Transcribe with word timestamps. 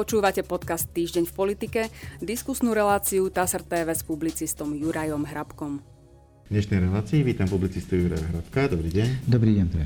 Počúvate 0.00 0.40
podcast 0.40 0.88
Týždeň 0.96 1.28
v 1.28 1.34
politike, 1.36 1.80
diskusnú 2.24 2.72
reláciu 2.72 3.28
TASR 3.28 3.60
TV 3.68 3.92
s 3.92 4.00
publicistom 4.00 4.72
Jurajom 4.72 5.28
Hrabkom. 5.28 5.84
V 6.48 6.48
dnešnej 6.48 6.88
relácii 6.88 7.20
vítam 7.20 7.44
publicistu 7.44 8.00
Juraja 8.00 8.24
Hrabka. 8.32 8.72
Dobrý 8.72 8.88
deň. 8.96 9.28
Dobrý 9.28 9.60
deň, 9.60 9.66
pre. 9.68 9.84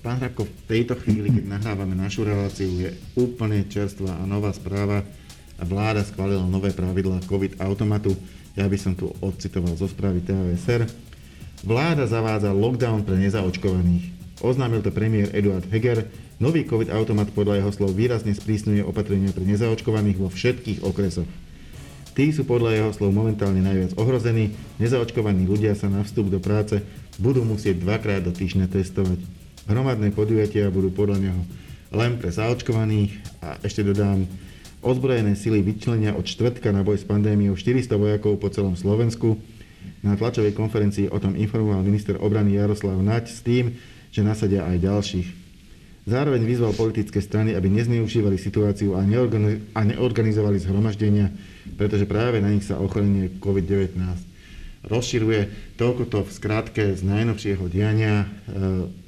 Pán 0.00 0.16
Hrabko, 0.16 0.48
v 0.48 0.56
tejto 0.64 0.96
chvíli, 0.96 1.28
keď 1.28 1.60
nahrávame 1.60 1.92
našu 1.92 2.24
reláciu, 2.24 2.72
je 2.72 2.96
úplne 3.20 3.68
čerstvá 3.68 4.16
a 4.16 4.24
nová 4.24 4.48
správa. 4.56 5.04
Vláda 5.60 6.00
schválila 6.08 6.48
nové 6.48 6.72
pravidlá 6.72 7.20
COVID 7.28 7.60
automatu. 7.60 8.16
Ja 8.56 8.64
by 8.64 8.80
som 8.80 8.96
tu 8.96 9.12
odcitoval 9.20 9.76
zo 9.76 9.92
správy 9.92 10.24
TVSR. 10.24 10.88
Vláda 11.68 12.08
zavádza 12.08 12.48
lockdown 12.48 13.04
pre 13.04 13.20
nezaočkovaných. 13.20 14.08
Oznámil 14.40 14.80
to 14.80 14.88
premiér 14.88 15.36
Eduard 15.36 15.68
Heger, 15.68 16.08
Nový 16.42 16.66
COVID-automat 16.66 17.30
podľa 17.30 17.62
jeho 17.62 17.70
slov 17.70 17.94
výrazne 17.94 18.34
sprísňuje 18.34 18.82
opatrenia 18.82 19.30
pre 19.30 19.46
nezaočkovaných 19.46 20.18
vo 20.18 20.26
všetkých 20.26 20.82
okresoch. 20.82 21.30
Tí 22.14 22.30
sú 22.34 22.42
podľa 22.42 22.74
jeho 22.74 22.90
slov 22.94 23.14
momentálne 23.14 23.62
najviac 23.62 23.94
ohrození, 23.94 24.54
nezaočkovaní 24.82 25.46
ľudia 25.46 25.78
sa 25.78 25.86
na 25.86 26.02
vstup 26.02 26.30
do 26.30 26.42
práce 26.42 26.82
budú 27.22 27.46
musieť 27.46 27.82
dvakrát 27.82 28.22
do 28.26 28.34
týždňa 28.34 28.66
testovať. 28.66 29.18
Hromadné 29.70 30.10
podujatia 30.10 30.70
budú 30.74 30.90
podľa 30.90 31.18
neho 31.22 31.42
len 31.94 32.18
pre 32.18 32.34
zaočkovaných 32.34 33.14
a 33.38 33.58
ešte 33.62 33.86
dodám, 33.86 34.26
ozbrojené 34.82 35.38
sily 35.38 35.62
vyčlenia 35.62 36.18
od 36.18 36.26
čtvrtka 36.26 36.74
na 36.74 36.82
boj 36.82 36.98
s 36.98 37.06
pandémiou 37.06 37.54
400 37.54 37.94
vojakov 37.94 38.42
po 38.42 38.50
celom 38.50 38.74
Slovensku. 38.74 39.38
Na 40.02 40.18
tlačovej 40.18 40.52
konferencii 40.52 41.08
o 41.14 41.18
tom 41.22 41.38
informoval 41.38 41.86
minister 41.86 42.18
obrany 42.18 42.58
Jaroslav 42.58 42.98
Naď 42.98 43.30
s 43.30 43.40
tým, 43.40 43.78
že 44.10 44.26
nasadia 44.26 44.66
aj 44.66 44.82
ďalších. 44.82 45.43
Zároveň 46.04 46.44
vyzval 46.44 46.76
politické 46.76 47.24
strany, 47.24 47.56
aby 47.56 47.72
nezneužívali 47.72 48.36
situáciu 48.36 48.92
a, 48.92 49.00
a 49.72 49.80
neorganizovali 49.88 50.60
zhromaždenia, 50.60 51.32
pretože 51.80 52.04
práve 52.04 52.44
na 52.44 52.52
nich 52.52 52.68
sa 52.68 52.76
ochorenie 52.76 53.32
COVID-19 53.40 53.96
rozširuje. 54.84 55.40
Toľko 55.80 56.02
to 56.12 56.18
v 56.28 56.30
skratke 56.30 56.84
z 56.92 57.00
najnovšieho 57.08 57.64
diania, 57.72 58.20
e, 58.20 58.26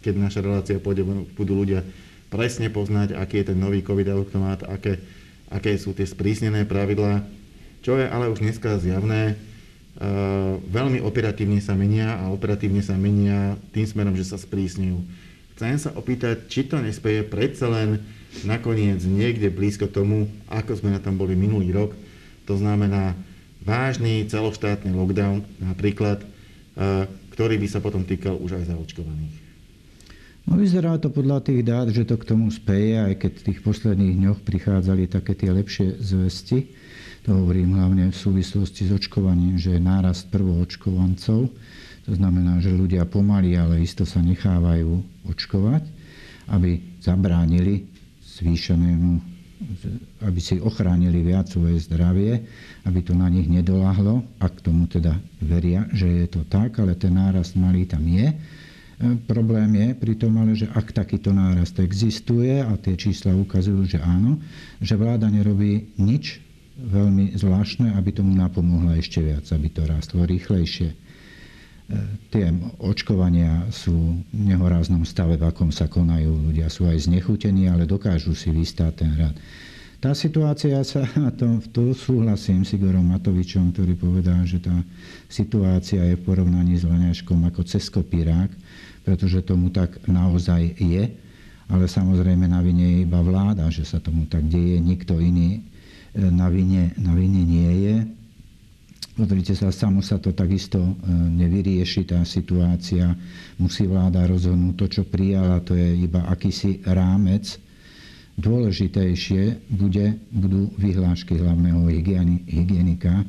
keď 0.00 0.14
naša 0.16 0.40
relácia 0.40 0.80
pôjde, 0.80 1.04
budú 1.36 1.52
ľudia 1.52 1.84
presne 2.32 2.72
poznať, 2.72 3.12
aký 3.12 3.44
je 3.44 3.52
ten 3.52 3.58
nový 3.60 3.84
COVID-automat, 3.84 4.64
aké, 4.64 4.96
aké 5.52 5.76
sú 5.76 5.92
tie 5.92 6.08
sprísnené 6.08 6.64
pravidlá. 6.64 7.28
Čo 7.84 8.00
je 8.00 8.08
ale 8.08 8.32
už 8.32 8.40
dneska 8.40 8.80
zjavné, 8.80 9.36
e, 10.00 10.04
veľmi 10.64 11.04
operatívne 11.04 11.60
sa 11.60 11.76
menia 11.76 12.24
a 12.24 12.32
operatívne 12.32 12.80
sa 12.80 12.96
menia 12.96 13.60
tým 13.76 13.84
smerom, 13.84 14.16
že 14.16 14.24
sa 14.24 14.40
sprísňujú 14.40 15.28
Chcem 15.56 15.80
sa 15.80 15.90
opýtať, 15.96 16.52
či 16.52 16.68
to 16.68 16.76
nespeje 16.76 17.24
predsa 17.24 17.72
len 17.72 18.04
nakoniec 18.44 19.00
niekde 19.08 19.48
blízko 19.48 19.88
tomu, 19.88 20.28
ako 20.52 20.76
sme 20.76 20.92
na 20.92 21.00
tom 21.00 21.16
boli 21.16 21.32
minulý 21.32 21.72
rok. 21.72 21.96
To 22.44 22.60
znamená 22.60 23.16
vážny 23.64 24.28
celoštátny 24.28 24.92
lockdown 24.92 25.48
napríklad, 25.64 26.20
e, 26.20 26.26
ktorý 27.32 27.56
by 27.56 27.68
sa 27.72 27.80
potom 27.80 28.04
týkal 28.04 28.36
už 28.36 28.60
aj 28.60 28.68
zaočkovaných. 28.68 29.36
No 30.44 30.60
vyzerá 30.60 31.00
to 31.00 31.08
podľa 31.08 31.42
tých 31.42 31.64
dát, 31.64 31.88
že 31.88 32.04
to 32.04 32.20
k 32.20 32.28
tomu 32.36 32.52
speje, 32.52 33.00
aj 33.00 33.14
keď 33.16 33.32
v 33.40 33.46
tých 33.48 33.60
posledných 33.64 34.12
dňoch 34.12 34.38
prichádzali 34.44 35.08
také 35.08 35.32
tie 35.34 35.56
lepšie 35.56 35.98
zvesti. 36.04 36.68
To 37.24 37.32
hovorím 37.32 37.80
hlavne 37.80 38.12
v 38.12 38.16
súvislosti 38.16 38.86
s 38.86 38.94
očkovaním, 38.94 39.56
že 39.56 39.74
je 39.74 39.80
nárast 39.80 40.28
prvoočkovancov 40.28 41.48
to 42.06 42.14
znamená, 42.14 42.62
že 42.62 42.70
ľudia 42.70 43.02
pomaly, 43.02 43.58
ale 43.58 43.82
isto 43.82 44.06
sa 44.06 44.22
nechávajú 44.22 45.26
očkovať, 45.26 45.82
aby 46.54 47.02
zabránili 47.02 47.90
zvýšenému 48.22 49.36
aby 50.20 50.36
si 50.36 50.60
ochránili 50.60 51.24
viac 51.24 51.48
svoje 51.48 51.80
zdravie, 51.88 52.44
aby 52.84 53.00
to 53.00 53.16
na 53.16 53.32
nich 53.32 53.48
nedolahlo, 53.48 54.20
ak 54.36 54.60
tomu 54.60 54.84
teda 54.84 55.16
veria, 55.40 55.88
že 55.96 56.04
je 56.04 56.26
to 56.28 56.44
tak, 56.44 56.76
ale 56.76 56.92
ten 56.92 57.16
nárast 57.16 57.56
malý 57.56 57.88
tam 57.88 58.04
je. 58.04 58.36
E, 58.36 58.36
problém 59.24 59.72
je 59.72 59.88
pri 59.96 60.12
tom 60.20 60.36
ale, 60.36 60.52
že 60.52 60.68
ak 60.68 60.92
takýto 60.92 61.32
nárast 61.32 61.80
existuje 61.80 62.60
a 62.60 62.76
tie 62.76 63.00
čísla 63.00 63.32
ukazujú, 63.32 63.96
že 63.96 63.98
áno, 64.04 64.36
že 64.76 64.92
vláda 64.92 65.32
nerobí 65.32 65.96
nič 65.96 66.36
veľmi 66.76 67.32
zvláštne, 67.40 67.96
aby 67.96 68.12
tomu 68.12 68.36
napomohla 68.36 69.00
ešte 69.00 69.24
viac, 69.24 69.48
aby 69.56 69.72
to 69.72 69.88
rástlo 69.88 70.28
rýchlejšie 70.28 71.05
tie 72.34 72.50
očkovania 72.82 73.70
sú 73.70 73.94
v 74.34 74.42
nehoráznom 74.42 75.06
stave, 75.06 75.38
v 75.38 75.46
akom 75.46 75.70
sa 75.70 75.86
konajú. 75.86 76.50
Ľudia 76.50 76.66
sú 76.66 76.90
aj 76.90 77.06
znechutení, 77.06 77.70
ale 77.70 77.86
dokážu 77.86 78.34
si 78.34 78.50
vystáť 78.50 79.06
ten 79.06 79.12
rad. 79.14 79.36
Tá 79.96 80.12
situácia 80.12 80.76
sa, 80.82 81.06
a 81.26 81.30
to, 81.32 81.62
to 81.72 81.94
súhlasím 81.96 82.66
s 82.66 82.74
Igorom 82.76 83.06
Matovičom, 83.10 83.72
ktorý 83.72 83.94
povedal, 83.96 84.44
že 84.44 84.60
tá 84.60 84.74
situácia 85.30 86.02
je 86.04 86.18
v 86.18 86.24
porovnaní 86.26 86.76
s 86.76 86.84
Leneškom 86.84 87.46
ako 87.48 87.64
cez 87.64 87.88
kopírák, 87.88 88.50
pretože 89.06 89.46
tomu 89.46 89.70
tak 89.70 89.96
naozaj 90.04 90.76
je, 90.76 91.10
ale 91.66 91.84
samozrejme 91.86 92.46
na 92.46 92.62
vine 92.62 92.86
je 92.86 92.98
iba 93.06 93.18
vláda, 93.22 93.70
že 93.70 93.86
sa 93.86 94.02
tomu 94.02 94.26
tak 94.26 94.46
deje, 94.46 94.78
nikto 94.78 95.18
iný 95.18 95.58
e, 96.14 96.28
na 96.30 96.50
vine, 96.50 96.94
na 96.98 97.14
vine 97.14 97.42
nie 97.42 97.70
je. 97.86 97.96
Pozrite 99.16 99.56
sa, 99.56 99.72
samo 99.72 100.04
sa 100.04 100.20
to 100.20 100.36
takisto 100.36 100.76
e, 100.76 100.92
nevyrieši, 101.08 102.04
tá 102.04 102.20
situácia. 102.28 103.16
Musí 103.56 103.88
vláda 103.88 104.28
rozhodnúť 104.28 104.74
to, 104.76 104.86
čo 104.92 105.02
prijala, 105.08 105.64
to 105.64 105.72
je 105.72 106.04
iba 106.04 106.28
akýsi 106.28 106.84
rámec. 106.84 107.56
Dôležitejšie 108.36 109.72
bude, 109.72 110.20
budú 110.28 110.68
vyhlášky 110.76 111.40
hlavného 111.40 111.88
hygienika. 112.44 113.24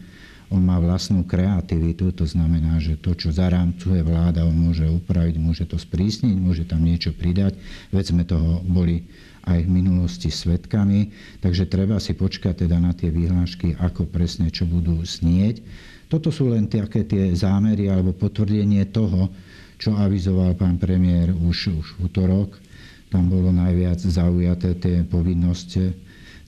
On 0.52 0.60
má 0.60 0.76
vlastnú 0.84 1.24
kreativitu, 1.24 2.12
to 2.12 2.28
znamená, 2.28 2.84
že 2.84 3.00
to, 3.00 3.16
čo 3.16 3.32
zarámcuje 3.32 4.04
vláda, 4.04 4.44
on 4.44 4.60
môže 4.60 4.84
upraviť, 4.84 5.36
môže 5.40 5.64
to 5.72 5.80
sprísniť, 5.80 6.36
môže 6.36 6.68
tam 6.68 6.84
niečo 6.84 7.16
pridať. 7.16 7.56
Veď 7.96 8.12
sme 8.12 8.24
toho 8.28 8.60
boli 8.68 9.08
aj 9.48 9.64
v 9.64 9.72
minulosti 9.72 10.28
svetkami, 10.28 11.10
takže 11.40 11.72
treba 11.72 12.04
si 12.04 12.12
počkať 12.12 12.68
teda 12.68 12.84
na 12.84 12.92
tie 12.92 13.08
vyhlášky, 13.08 13.80
ako 13.80 14.12
presne 14.12 14.52
čo 14.52 14.68
budú 14.68 15.00
znieť. 15.00 15.64
Toto 16.12 16.32
sú 16.32 16.52
len 16.52 16.68
také 16.68 17.08
tie 17.08 17.32
zámery 17.32 17.88
alebo 17.88 18.12
potvrdenie 18.12 18.84
toho, 18.92 19.32
čo 19.80 19.96
avizoval 19.96 20.56
pán 20.60 20.76
premiér 20.76 21.32
už, 21.32 21.72
už 21.72 21.88
v 21.96 22.12
útorok. 22.12 22.60
Tam 23.08 23.32
bolo 23.32 23.56
najviac 23.56 24.04
zaujaté 24.04 24.76
tie 24.76 25.08
povinnosti 25.08 25.96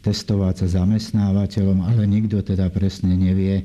testovať 0.03 0.63
sa 0.65 0.83
zamestnávateľom, 0.83 1.83
ale 1.87 2.07
nikto 2.07 2.39
teda 2.39 2.71
presne 2.71 3.15
nevie, 3.15 3.63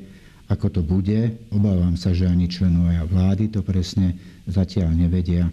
ako 0.51 0.79
to 0.79 0.81
bude. 0.83 1.31
Obávam 1.51 1.95
sa, 1.95 2.11
že 2.11 2.27
ani 2.27 2.47
členovia 2.47 3.03
vlády 3.07 3.51
to 3.51 3.63
presne 3.63 4.15
zatiaľ 4.47 4.91
nevedia, 4.95 5.47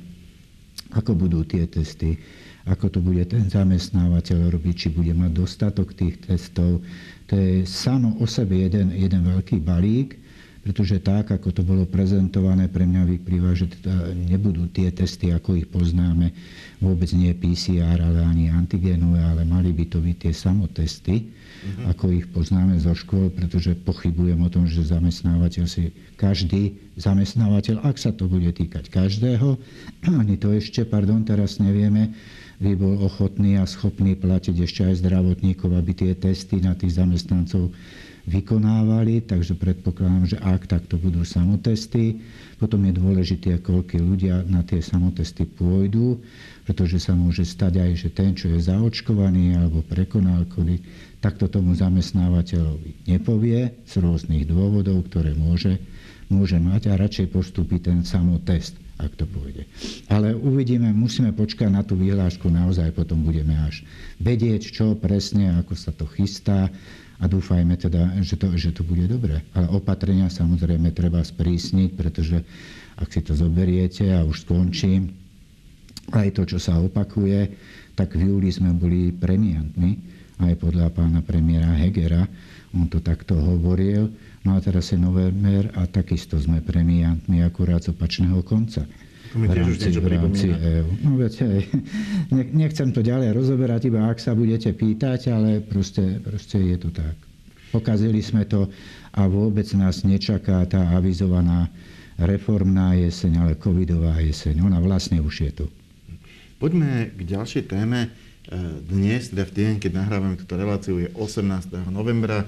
ako 0.93 1.17
budú 1.17 1.47
tie 1.47 1.67
testy 1.71 2.19
ako 2.67 2.87
to 2.95 2.99
bude 3.03 3.23
ten 3.27 3.51
zamestnávateľ 3.51 4.55
robiť, 4.55 4.75
či 4.75 4.89
bude 4.95 5.11
mať 5.11 5.31
dostatok 5.35 5.99
tých 5.99 6.23
testov. 6.23 6.79
To 7.27 7.35
je 7.35 7.67
samo 7.67 8.19
o 8.23 8.27
sebe 8.29 8.63
jeden, 8.63 8.95
jeden 8.95 9.23
veľký 9.27 9.59
balík, 9.59 10.23
pretože 10.63 11.03
tak, 11.03 11.35
ako 11.35 11.51
to 11.51 11.63
bolo 11.67 11.83
prezentované, 11.83 12.71
pre 12.71 12.87
mňa 12.87 13.03
vyplýva, 13.19 13.51
že 13.59 13.67
teda 13.67 14.15
nebudú 14.15 14.71
tie 14.71 14.95
testy, 14.95 15.35
ako 15.35 15.59
ich 15.59 15.67
poznáme, 15.67 16.31
vôbec 16.79 17.11
nie 17.11 17.35
PCR, 17.35 17.99
ale 17.99 18.23
ani 18.23 18.47
antigénové, 18.47 19.19
ale 19.19 19.43
mali 19.43 19.75
by 19.75 19.91
to 19.91 19.99
byť 19.99 20.17
tie 20.23 20.31
samotesty, 20.31 21.15
uh-huh. 21.19 21.91
ako 21.91 22.15
ich 22.15 22.31
poznáme 22.31 22.79
zo 22.79 22.95
škôl, 22.95 23.35
pretože 23.35 23.75
pochybujem 23.83 24.39
o 24.39 24.47
tom, 24.51 24.71
že 24.71 24.87
zamestnávateľ 24.87 25.67
si, 25.67 25.91
každý 26.15 26.79
zamestnávateľ, 26.95 27.83
ak 27.83 27.99
sa 27.99 28.15
to 28.15 28.31
bude 28.31 28.55
týkať 28.55 28.87
každého, 28.87 29.59
ani 30.23 30.39
to 30.39 30.55
ešte, 30.55 30.87
pardon, 30.87 31.27
teraz 31.27 31.59
nevieme, 31.59 32.15
by 32.63 32.79
bol 32.79 32.95
ochotný 33.03 33.59
a 33.59 33.67
schopný 33.67 34.15
platiť 34.15 34.55
ešte 34.63 34.87
aj 34.87 35.03
zdravotníkov, 35.03 35.75
aby 35.75 35.93
tie 35.99 36.13
testy 36.15 36.63
na 36.63 36.79
tých 36.79 36.95
zamestnancov 36.95 37.75
vykonávali, 38.23 39.27
takže 39.27 39.59
predpokladám, 39.59 40.25
že 40.31 40.39
ak 40.39 40.71
takto 40.71 40.95
budú 40.95 41.27
samotesty, 41.27 42.23
potom 42.63 42.87
je 42.87 42.95
dôležité, 42.95 43.59
koľko 43.59 43.99
ľudia 43.99 44.47
na 44.47 44.63
tie 44.63 44.79
samotesty 44.79 45.43
pôjdu, 45.43 46.23
pretože 46.63 47.03
sa 47.03 47.19
môže 47.19 47.43
stať 47.43 47.83
aj, 47.83 47.91
že 47.99 48.09
ten, 48.15 48.39
čo 48.39 48.55
je 48.55 48.63
zaočkovaný 48.63 49.59
alebo 49.59 49.83
prekonal 49.83 50.47
COVID, 50.47 50.81
takto 51.19 51.51
tomu 51.51 51.75
zamestnávateľovi 51.75 53.11
nepovie 53.11 53.75
z 53.83 53.93
rôznych 53.99 54.47
dôvodov, 54.47 55.03
ktoré 55.11 55.35
môže, 55.35 55.83
môže 56.31 56.63
mať 56.63 56.95
a 56.95 56.99
radšej 56.99 57.27
postupí 57.35 57.83
ten 57.83 58.07
samotest 58.07 58.79
ak 59.03 59.19
to 59.19 59.27
pôjde. 59.27 59.67
Ale 60.07 60.33
uvidíme, 60.33 60.95
musíme 60.95 61.35
počkať 61.35 61.69
na 61.69 61.83
tú 61.83 61.99
vyhlášku, 61.99 62.47
naozaj 62.47 62.95
potom 62.95 63.27
budeme 63.27 63.59
až 63.59 63.83
vedieť, 64.23 64.71
čo 64.71 64.95
presne, 64.95 65.59
ako 65.59 65.75
sa 65.75 65.91
to 65.91 66.07
chystá 66.07 66.71
a 67.19 67.25
dúfajme 67.27 67.75
teda, 67.79 68.19
že 68.23 68.39
to, 68.39 68.51
že 68.55 68.71
to 68.75 68.83
bude 68.87 69.07
dobre. 69.11 69.43
Ale 69.55 69.67
opatrenia 69.75 70.31
samozrejme 70.31 70.95
treba 70.95 71.23
sprísniť, 71.23 71.91
pretože 71.95 72.43
ak 72.99 73.09
si 73.11 73.21
to 73.23 73.35
zoberiete 73.35 74.11
a 74.11 74.23
už 74.23 74.47
skončím, 74.47 75.11
aj 76.11 76.35
to, 76.35 76.43
čo 76.47 76.59
sa 76.59 76.83
opakuje, 76.83 77.55
tak 77.95 78.19
v 78.19 78.27
júli 78.27 78.51
sme 78.51 78.75
boli 78.75 79.15
premiantmi 79.15 80.23
aj 80.43 80.59
podľa 80.59 80.91
pána 80.91 81.23
premiéra 81.23 81.71
Hegera. 81.79 82.27
On 82.75 82.89
to 82.91 82.99
takto 82.99 83.39
hovoril. 83.39 84.11
No 84.43 84.59
a 84.59 84.59
teraz 84.59 84.91
je 84.91 84.99
november 84.99 85.71
a 85.79 85.87
takisto 85.87 86.35
sme 86.35 86.59
premiantmi 86.59 87.47
akurát 87.47 87.83
z 87.83 87.95
opačného 87.95 88.43
konca. 88.43 88.83
To 89.33 89.41
mi 89.41 89.49
tiež 89.49 89.65
už 89.65 89.79
niečo 89.81 90.03
EU. 90.53 90.89
No 91.07 91.17
viete, 91.17 91.47
nechcem 92.61 92.93
to 92.93 93.01
ďalej 93.01 93.33
rozoberať, 93.33 93.89
iba 93.89 94.11
ak 94.11 94.21
sa 94.21 94.37
budete 94.37 94.75
pýtať, 94.77 95.33
ale 95.33 95.63
proste, 95.65 96.21
proste 96.21 96.61
je 96.61 96.77
to 96.77 96.93
tak. 96.93 97.17
Pokazili 97.73 98.21
sme 98.21 98.45
to 98.45 98.69
a 99.17 99.25
vôbec 99.25 99.65
nás 99.73 100.05
nečaká 100.05 100.69
tá 100.69 100.93
avizovaná 100.93 101.73
reformná 102.21 102.93
jeseň, 102.99 103.33
ale 103.41 103.53
covidová 103.57 104.21
jeseň. 104.21 104.61
Ona 104.61 104.77
vlastne 104.85 105.23
už 105.25 105.35
je 105.49 105.53
tu. 105.65 105.67
Poďme 106.61 107.15
k 107.17 107.21
ďalšej 107.25 107.73
téme. 107.73 108.13
Dnes, 108.91 109.33
teda 109.33 109.49
v 109.49 109.53
deň, 109.55 109.73
keď 109.81 109.91
nahrávame 109.97 110.37
túto 110.37 110.59
reláciu, 110.59 111.01
je 111.01 111.09
18. 111.15 111.89
novembra 111.89 112.45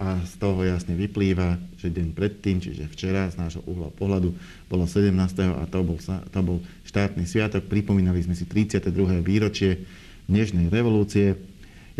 a 0.00 0.16
z 0.24 0.40
toho 0.40 0.64
jasne 0.64 0.96
vyplýva, 0.96 1.60
že 1.76 1.92
deň 1.92 2.16
predtým, 2.16 2.56
čiže 2.56 2.88
včera 2.88 3.28
z 3.28 3.36
nášho 3.36 3.60
uhla 3.68 3.92
pohľadu, 3.92 4.32
bolo 4.72 4.88
17. 4.88 5.12
a 5.44 5.64
to 5.68 5.84
bol, 5.84 6.00
to 6.00 6.40
bol 6.40 6.58
štátny 6.88 7.28
sviatok. 7.28 7.68
Pripomínali 7.68 8.24
sme 8.24 8.32
si 8.32 8.48
32. 8.48 8.96
výročie 9.20 9.84
dnešnej 10.24 10.72
revolúcie. 10.72 11.36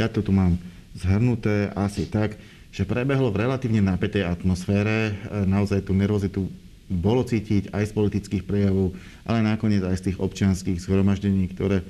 Ja 0.00 0.08
to 0.08 0.25
tu 0.25 0.32
mám 0.32 0.56
zhrnuté 0.97 1.69
asi 1.76 2.08
tak, 2.08 2.41
že 2.73 2.88
prebehlo 2.88 3.29
v 3.29 3.44
relatívne 3.44 3.85
napätej 3.85 4.25
atmosfére. 4.25 5.20
Naozaj 5.29 5.85
tú 5.85 5.93
nervozitu 5.93 6.49
bolo 6.88 7.20
cítiť 7.20 7.69
aj 7.69 7.85
z 7.85 7.93
politických 7.93 8.49
prejavov, 8.49 8.96
ale 9.29 9.44
nakoniec 9.44 9.85
aj 9.85 10.00
z 10.00 10.05
tých 10.08 10.19
občianských 10.25 10.81
zhromaždení, 10.81 11.53
ktoré 11.53 11.85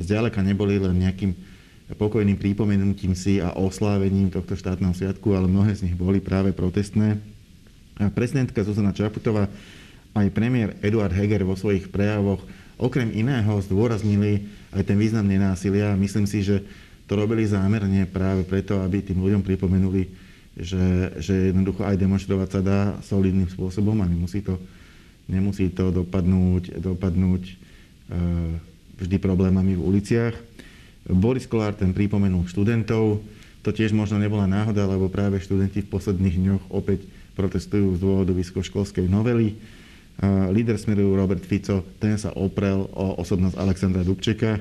zďaleka 0.00 0.40
neboli 0.40 0.80
len 0.80 1.04
nejakým 1.04 1.36
pokojným 1.94 2.38
prípomenutím 2.38 3.14
si 3.18 3.42
a 3.42 3.54
oslávením 3.54 4.30
tohto 4.30 4.54
štátneho 4.54 4.94
sviatku, 4.94 5.34
ale 5.34 5.50
mnohé 5.50 5.74
z 5.74 5.90
nich 5.90 5.96
boli 5.96 6.22
práve 6.22 6.54
protestné. 6.54 7.18
A 8.00 8.08
prezidentka 8.08 8.64
Zuzana 8.64 8.94
Čaputová 8.94 9.50
aj 10.14 10.26
premiér 10.34 10.74
Eduard 10.82 11.12
Heger 11.14 11.46
vo 11.46 11.54
svojich 11.54 11.90
prejavoch 11.90 12.42
okrem 12.80 13.12
iného 13.12 13.60
zdôraznili 13.60 14.48
aj 14.72 14.82
ten 14.88 14.96
význam 14.96 15.28
nenásilia. 15.28 15.92
Myslím 16.00 16.24
si, 16.24 16.40
že 16.40 16.64
to 17.04 17.12
robili 17.14 17.44
zámerne 17.44 18.08
práve 18.08 18.48
preto, 18.48 18.80
aby 18.80 19.04
tým 19.04 19.20
ľuďom 19.20 19.44
pripomenuli, 19.44 20.08
že, 20.56 21.14
že 21.20 21.52
jednoducho 21.52 21.84
aj 21.84 22.00
demonstrovať 22.00 22.48
sa 22.48 22.60
dá 22.64 22.80
solidným 23.04 23.52
spôsobom 23.52 24.00
a 24.00 24.08
nemusí 24.08 24.40
to, 24.40 24.56
nemusí 25.28 25.68
to 25.70 25.92
dopadnúť, 25.92 26.80
dopadnúť 26.80 27.42
e, 27.44 27.54
vždy 29.04 29.16
problémami 29.20 29.76
v 29.76 29.84
uliciach. 29.84 30.34
Boris 31.10 31.46
Kolár 31.50 31.74
ten 31.74 31.90
pripomenul 31.90 32.46
študentov. 32.46 33.22
To 33.60 33.70
tiež 33.74 33.92
možno 33.92 34.16
nebola 34.16 34.48
náhoda, 34.48 34.88
lebo 34.88 35.12
práve 35.12 35.36
študenti 35.42 35.84
v 35.84 35.92
posledných 35.92 36.36
dňoch 36.40 36.64
opäť 36.72 37.04
protestujú 37.36 37.96
z 37.96 38.00
dôvodu 38.00 38.32
vysokoškolskej 38.32 39.04
novely. 39.10 39.60
Líder 40.52 40.76
Smeru 40.80 41.16
Robert 41.16 41.44
Fico, 41.44 41.84
ten 42.00 42.16
sa 42.16 42.32
oprel 42.36 42.84
o 42.92 43.20
osobnosť 43.20 43.56
Alexandra 43.56 44.04
Dubčeka, 44.04 44.60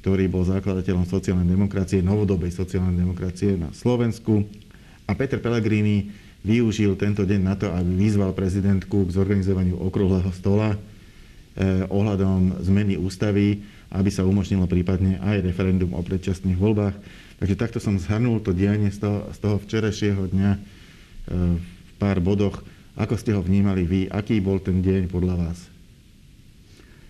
ktorý 0.00 0.28
bol 0.28 0.44
zakladateľom 0.44 1.08
sociálnej 1.08 1.48
demokracie, 1.48 2.04
novodobej 2.04 2.52
sociálnej 2.52 3.00
demokracie 3.00 3.56
na 3.56 3.72
Slovensku. 3.72 4.44
A 5.08 5.16
Peter 5.16 5.40
Pellegrini 5.40 6.12
využil 6.42 6.96
tento 6.98 7.22
deň 7.22 7.40
na 7.40 7.54
to, 7.56 7.70
aby 7.70 7.88
vyzval 8.00 8.34
prezidentku 8.34 9.08
k 9.08 9.14
zorganizovaniu 9.14 9.78
okrúhleho 9.80 10.28
stola 10.34 10.74
ohľadom 11.88 12.64
zmeny 12.64 12.96
ústavy 12.96 13.60
aby 13.92 14.08
sa 14.08 14.24
umožnilo 14.24 14.64
prípadne 14.64 15.20
aj 15.20 15.44
referendum 15.44 15.92
o 15.92 16.00
predčasných 16.00 16.56
voľbách. 16.56 16.96
Takže 17.44 17.58
takto 17.60 17.78
som 17.82 18.00
zhrnul 18.00 18.40
to 18.40 18.56
dianie 18.56 18.88
z 18.88 19.04
toho, 19.04 19.28
z 19.28 19.38
toho 19.38 19.56
včerajšieho 19.60 20.22
dňa 20.32 20.50
e, 20.56 20.60
v 21.60 21.92
pár 22.00 22.24
bodoch. 22.24 22.64
Ako 22.96 23.20
ste 23.20 23.36
ho 23.36 23.44
vnímali 23.44 23.84
vy? 23.84 24.00
Aký 24.08 24.40
bol 24.40 24.60
ten 24.64 24.80
deň 24.80 25.12
podľa 25.12 25.34
vás? 25.36 25.58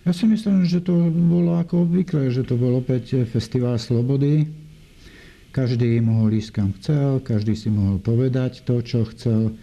Ja 0.02 0.10
si 0.10 0.26
myslím, 0.26 0.66
že 0.66 0.82
to 0.82 0.98
bolo 1.14 1.62
ako 1.62 1.86
obvykle, 1.86 2.26
že 2.34 2.42
to 2.42 2.58
bol 2.58 2.82
opäť 2.82 3.22
festival 3.30 3.78
slobody. 3.78 4.50
Každý 5.54 6.02
mohol 6.02 6.42
ísť 6.42 6.50
kam 6.50 6.74
chcel, 6.80 7.22
každý 7.22 7.54
si 7.54 7.70
mohol 7.70 8.02
povedať 8.02 8.66
to, 8.66 8.82
čo 8.82 9.06
chcel, 9.14 9.54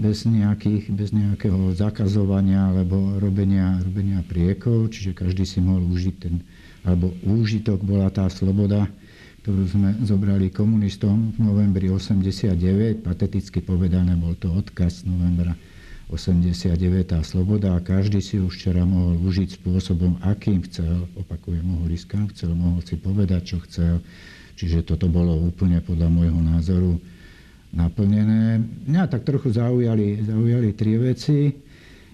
bez, 0.00 0.24
nejakých, 0.24 0.88
bez 0.92 1.12
nejakého 1.12 1.76
zakazovania 1.76 2.72
alebo 2.72 3.20
robenia, 3.20 3.80
robenia 3.84 4.24
priekov, 4.24 4.92
čiže 4.92 5.12
každý 5.12 5.44
si 5.44 5.60
mohol 5.60 5.84
užiť 5.92 6.16
ten 6.20 6.40
alebo 6.82 7.14
úžitok 7.22 7.78
bola 7.86 8.10
tá 8.10 8.26
sloboda, 8.26 8.90
ktorú 9.42 9.62
sme 9.70 9.90
zobrali 10.02 10.50
komunistom 10.50 11.34
v 11.34 11.38
novembri 11.46 11.86
89, 11.90 13.06
pateticky 13.06 13.62
povedané, 13.62 14.18
bol 14.18 14.34
to 14.34 14.50
odkaz 14.50 15.06
novembra 15.06 15.54
89, 16.10 16.76
tá 17.06 17.22
sloboda 17.22 17.78
a 17.78 17.80
každý 17.80 18.20
si 18.20 18.36
už 18.36 18.54
včera 18.54 18.84
mohol 18.84 19.16
užiť 19.22 19.62
spôsobom, 19.62 20.20
akým 20.20 20.66
chcel, 20.66 21.08
opakujem, 21.16 21.64
mohol 21.64 21.88
ísť 21.94 22.06
kam 22.10 22.26
chcel, 22.34 22.52
mohol 22.52 22.84
si 22.84 22.98
povedať, 22.98 23.42
čo 23.54 23.56
chcel. 23.64 24.02
Čiže 24.58 24.84
toto 24.84 25.08
bolo 25.08 25.32
úplne 25.40 25.80
podľa 25.80 26.12
môjho 26.12 26.38
názoru 26.38 27.00
naplnené. 27.72 28.60
Mňa 28.86 29.04
tak 29.08 29.24
trochu 29.24 29.50
zaujali, 29.52 30.22
zaujali 30.22 30.70
tri 30.76 31.00
veci. 31.00 31.50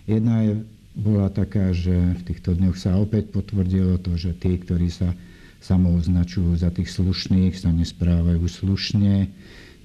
Jedna 0.06 0.46
je 0.46 0.52
bola 0.98 1.30
taká, 1.30 1.70
že 1.70 1.94
v 1.94 2.22
týchto 2.26 2.58
dňoch 2.58 2.74
sa 2.74 2.98
opäť 2.98 3.30
potvrdilo 3.30 4.02
to, 4.02 4.18
že 4.18 4.34
tí, 4.34 4.58
ktorí 4.58 4.90
sa 4.90 5.14
samooznačujú 5.62 6.58
za 6.58 6.74
tých 6.74 6.90
slušných, 6.90 7.54
sa 7.54 7.70
nesprávajú 7.70 8.42
slušne. 8.46 9.30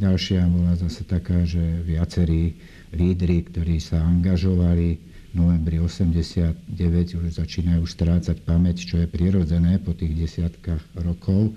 Ďalšia 0.02 0.50
bola 0.50 0.74
zase 0.74 1.06
taká, 1.06 1.46
že 1.46 1.62
viacerí 1.86 2.58
lídry, 2.94 3.46
ktorí 3.46 3.78
sa 3.78 4.02
angažovali 4.02 4.98
v 4.98 5.34
novembri 5.34 5.78
89, 5.82 7.18
už 7.18 7.26
začínajú 7.42 7.86
strácať 7.86 8.42
pamäť, 8.42 8.86
čo 8.86 9.02
je 9.02 9.10
prirodzené 9.10 9.82
po 9.82 9.94
tých 9.94 10.14
desiatkách 10.18 10.82
rokov 11.02 11.54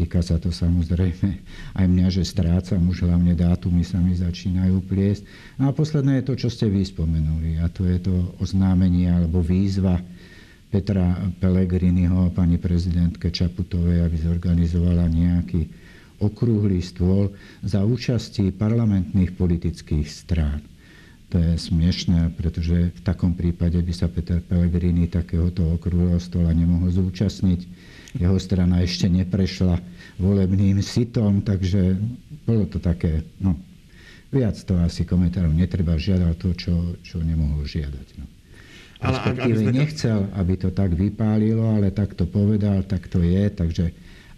Týka 0.00 0.24
sa 0.24 0.40
to 0.40 0.48
samozrejme 0.48 1.44
aj 1.76 1.84
mňa, 1.84 2.08
že 2.08 2.24
strácam, 2.24 2.80
už 2.88 3.04
hlavne 3.04 3.36
dátumy 3.36 3.84
sa 3.84 4.00
mi 4.00 4.16
začínajú 4.16 4.80
pliesť. 4.88 5.28
No 5.60 5.68
a 5.68 5.76
posledné 5.76 6.24
je 6.24 6.32
to, 6.32 6.34
čo 6.40 6.48
ste 6.48 6.72
vy 6.72 6.88
spomenuli, 6.88 7.60
a 7.60 7.68
to 7.68 7.84
je 7.84 8.00
to 8.00 8.32
oznámenie 8.40 9.12
alebo 9.12 9.44
výzva 9.44 10.00
Petra 10.72 11.20
Pellegriniho 11.36 12.32
a 12.32 12.32
pani 12.32 12.56
prezidentke 12.56 13.28
Čaputovej, 13.28 14.00
aby 14.00 14.16
zorganizovala 14.16 15.04
nejaký 15.04 15.68
okrúhly 16.24 16.80
stôl 16.80 17.36
za 17.60 17.84
účasti 17.84 18.56
parlamentných 18.56 19.36
politických 19.36 20.08
strán. 20.08 20.64
To 21.28 21.36
je 21.36 21.60
smiešné, 21.60 22.40
pretože 22.40 22.88
v 22.88 23.00
takom 23.04 23.36
prípade 23.36 23.76
by 23.76 23.92
sa 23.92 24.08
Peter 24.08 24.40
Pellegrini 24.40 25.12
takéhoto 25.12 25.76
okrúhleho 25.76 26.16
stola 26.16 26.56
nemohol 26.56 26.88
zúčastniť 26.88 27.60
jeho 28.16 28.36
strana 28.42 28.82
ešte 28.82 29.06
neprešla 29.06 29.78
volebným 30.18 30.82
sitom, 30.82 31.46
takže 31.46 31.94
bolo 32.42 32.66
to 32.66 32.82
také, 32.82 33.22
no, 33.38 33.54
viac 34.34 34.58
to 34.58 34.74
asi 34.82 35.06
komentárov 35.06 35.54
netreba 35.54 35.94
žiadať 35.94 36.34
to, 36.38 36.50
čo, 36.58 36.74
čo 37.06 37.16
nemohol 37.22 37.62
žiadať. 37.62 38.06
No. 38.18 38.24
Ale 39.00 39.16
Respektíve 39.16 39.60
nechcel, 39.72 40.20
aby 40.36 40.54
to 40.60 40.68
tak 40.74 40.92
vypálilo, 40.92 41.64
ale 41.72 41.88
tak 41.94 42.12
to 42.18 42.28
povedal, 42.28 42.84
tak 42.84 43.08
to 43.08 43.24
je, 43.24 43.48
takže 43.48 43.94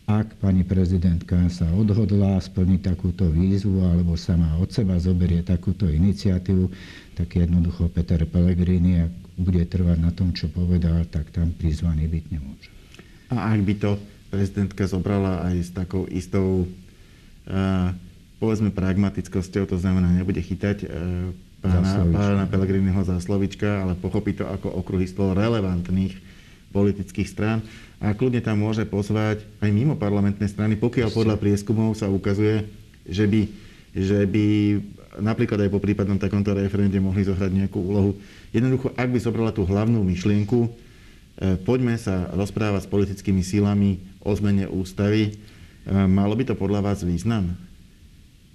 ak 0.07 0.39
pani 0.43 0.67
prezidentka 0.67 1.39
sa 1.49 1.71
odhodlá 1.73 2.39
splniť 2.43 2.95
takúto 2.95 3.31
výzvu 3.31 3.87
alebo 3.87 4.19
sama 4.19 4.59
od 4.59 4.71
seba 4.71 4.99
zoberie 4.99 5.47
takúto 5.47 5.87
iniciatívu, 5.87 6.69
tak 7.15 7.39
jednoducho 7.39 7.87
Peter 7.91 8.23
Pellegrini, 8.27 9.07
ak 9.07 9.13
bude 9.39 9.63
trvať 9.65 9.99
na 9.99 10.11
tom, 10.11 10.35
čo 10.35 10.51
povedal, 10.51 11.07
tak 11.09 11.31
tam 11.31 11.55
prizvaný 11.55 12.11
byť 12.11 12.25
nemôže. 12.35 12.82
A 13.33 13.57
ak 13.57 13.61
by 13.65 13.75
to 13.81 13.91
prezidentka 14.29 14.85
zobrala 14.85 15.45
aj 15.49 15.57
s 15.61 15.71
takou 15.73 16.05
istou, 16.09 16.69
povedzme, 18.37 18.73
pragmatickosťou, 18.73 19.69
to 19.69 19.77
znamená, 19.81 20.09
nebude 20.13 20.41
chytať 20.41 20.89
pána, 21.61 21.93
pána 22.11 22.45
Pelegriniho 22.49 23.03
za 23.05 23.17
slovička, 23.21 23.85
ale 23.85 23.97
pochopí 23.97 24.37
to 24.37 24.45
ako 24.49 24.73
okruhy 24.83 25.07
stôl 25.07 25.37
relevantných 25.37 26.17
politických 26.73 27.29
strán. 27.29 27.61
A 28.03 28.17
kľudne 28.17 28.43
tam 28.43 28.59
môže 28.65 28.83
pozvať 28.89 29.47
aj 29.63 29.71
mimo 29.71 29.95
parlamentné 29.95 30.49
strany, 30.51 30.75
pokiaľ 30.75 31.15
podľa 31.15 31.37
prieskumov 31.39 31.95
sa 31.95 32.11
ukazuje, 32.11 32.67
že 33.07 33.29
by, 33.31 33.41
že 33.95 34.27
by 34.27 34.47
napríklad 35.23 35.61
aj 35.61 35.71
po 35.71 35.79
prípadnom 35.79 36.17
takomto 36.17 36.57
referende 36.57 36.97
mohli 36.99 37.23
zohrať 37.23 37.53
nejakú 37.53 37.79
úlohu. 37.79 38.17
Jednoducho, 38.51 38.91
ak 38.97 39.07
by 39.13 39.19
zobrala 39.21 39.53
tú 39.53 39.63
hlavnú 39.69 40.01
myšlienku, 40.03 40.73
poďme 41.65 41.97
sa 41.97 42.29
rozprávať 42.33 42.87
s 42.87 42.93
politickými 42.93 43.43
sílami 43.43 43.99
o 44.23 44.31
zmene 44.37 44.69
ústavy. 44.69 45.23
E, 45.29 45.33
malo 45.91 46.37
by 46.37 46.45
to 46.47 46.55
podľa 46.55 46.81
vás 46.85 47.03
význam? 47.03 47.57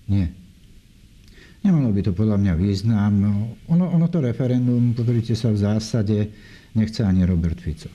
Nie. 0.07 0.31
Nemalo 1.65 1.91
by 1.91 2.01
to 2.05 2.13
podľa 2.15 2.38
mňa 2.39 2.53
význam. 2.55 3.12
No, 3.17 3.34
ono, 3.67 3.91
ono 3.91 4.07
to 4.07 4.24
referendum, 4.24 4.96
pozrite 4.96 5.36
sa, 5.36 5.51
v 5.51 5.60
zásade 5.60 6.17
nechce 6.77 7.03
ani 7.03 7.27
Robert 7.27 7.60
Fico. 7.60 7.91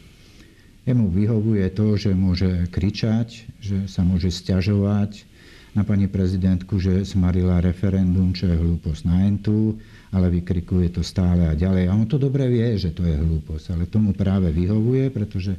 Jemu 0.83 1.09
vyhovuje 1.15 1.71
to, 1.73 1.95
že 1.95 2.11
môže 2.13 2.69
kričať, 2.75 3.29
že 3.63 3.87
sa 3.87 4.03
môže 4.03 4.35
stiažovať, 4.35 5.31
na 5.73 5.89
pani 5.89 6.05
prezidentku, 6.05 6.77
že 6.77 7.09
smarila 7.09 7.65
referendum, 7.65 8.37
čo 8.37 8.45
je 8.49 8.61
hlúposť 8.61 9.03
na 9.09 9.25
entu, 9.25 9.81
ale 10.13 10.29
vykrikuje 10.29 10.93
to 10.93 11.01
stále 11.01 11.49
a 11.49 11.57
ďalej. 11.57 11.89
A 11.89 11.97
on 11.97 12.05
to 12.05 12.21
dobre 12.21 12.45
vie, 12.53 12.77
že 12.77 12.93
to 12.93 13.01
je 13.03 13.17
hlúposť, 13.17 13.73
ale 13.73 13.89
tomu 13.89 14.13
práve 14.13 14.53
vyhovuje, 14.53 15.09
pretože 15.09 15.57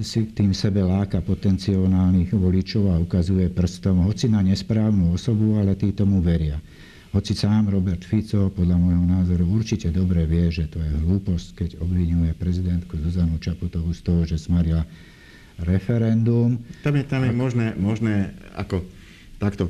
si 0.00 0.28
tým 0.32 0.56
sebe 0.56 0.80
láka 0.80 1.20
potenciálnych 1.20 2.32
voličov 2.32 2.92
a 2.92 3.00
ukazuje 3.00 3.48
prstom, 3.52 4.08
hoci 4.08 4.28
na 4.28 4.40
nesprávnu 4.40 5.12
osobu, 5.12 5.60
ale 5.60 5.76
tí 5.76 5.92
tomu 5.92 6.24
veria. 6.24 6.56
Hoci 7.12 7.36
sám 7.36 7.68
Robert 7.68 8.00
Fico, 8.08 8.48
podľa 8.48 8.80
môjho 8.80 9.04
názoru, 9.04 9.44
určite 9.44 9.92
dobre 9.92 10.24
vie, 10.24 10.48
že 10.48 10.64
to 10.64 10.80
je 10.80 10.88
hlúposť, 10.88 11.48
keď 11.60 11.70
obvinuje 11.84 12.32
prezidentku 12.32 12.96
Zuzanu 12.96 13.36
Čaputovú 13.36 13.92
z 13.92 14.00
toho, 14.00 14.24
že 14.24 14.40
smarila 14.40 14.88
referendum. 15.60 16.56
Tam 16.80 16.96
je, 16.96 17.04
tam 17.04 17.28
je 17.28 17.32
možné, 17.36 17.76
možné 17.76 18.32
ako 18.56 18.80
takto 19.36 19.68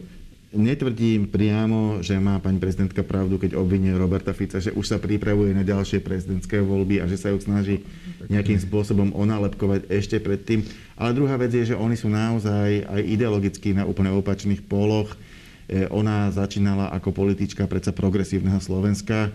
Netvrdím 0.52 1.32
priamo, 1.32 2.04
že 2.04 2.12
má 2.20 2.36
pani 2.36 2.60
prezidentka 2.60 3.00
pravdu, 3.00 3.40
keď 3.40 3.56
obvinuje 3.56 3.96
Roberta 3.96 4.36
Fica, 4.36 4.60
že 4.60 4.68
už 4.76 4.84
sa 4.84 5.00
pripravuje 5.00 5.56
na 5.56 5.64
ďalšie 5.64 6.04
prezidentské 6.04 6.60
voľby 6.60 7.00
a 7.00 7.08
že 7.08 7.16
sa 7.16 7.32
ju 7.32 7.40
snaží 7.40 7.80
nejakým 8.28 8.60
spôsobom 8.60 9.16
onálepkovať 9.16 9.88
ešte 9.88 10.20
predtým. 10.20 10.60
Ale 10.92 11.16
druhá 11.16 11.40
vec 11.40 11.56
je, 11.56 11.72
že 11.72 11.80
oni 11.80 11.96
sú 11.96 12.12
naozaj 12.12 12.84
aj 12.84 13.00
ideologicky 13.00 13.72
na 13.72 13.88
úplne 13.88 14.12
opačných 14.12 14.60
poloch. 14.68 15.16
E, 15.72 15.88
ona 15.88 16.28
začínala 16.28 16.92
ako 16.92 17.16
politička 17.16 17.64
predsa 17.64 17.96
progresívneho 17.96 18.60
Slovenska, 18.60 19.32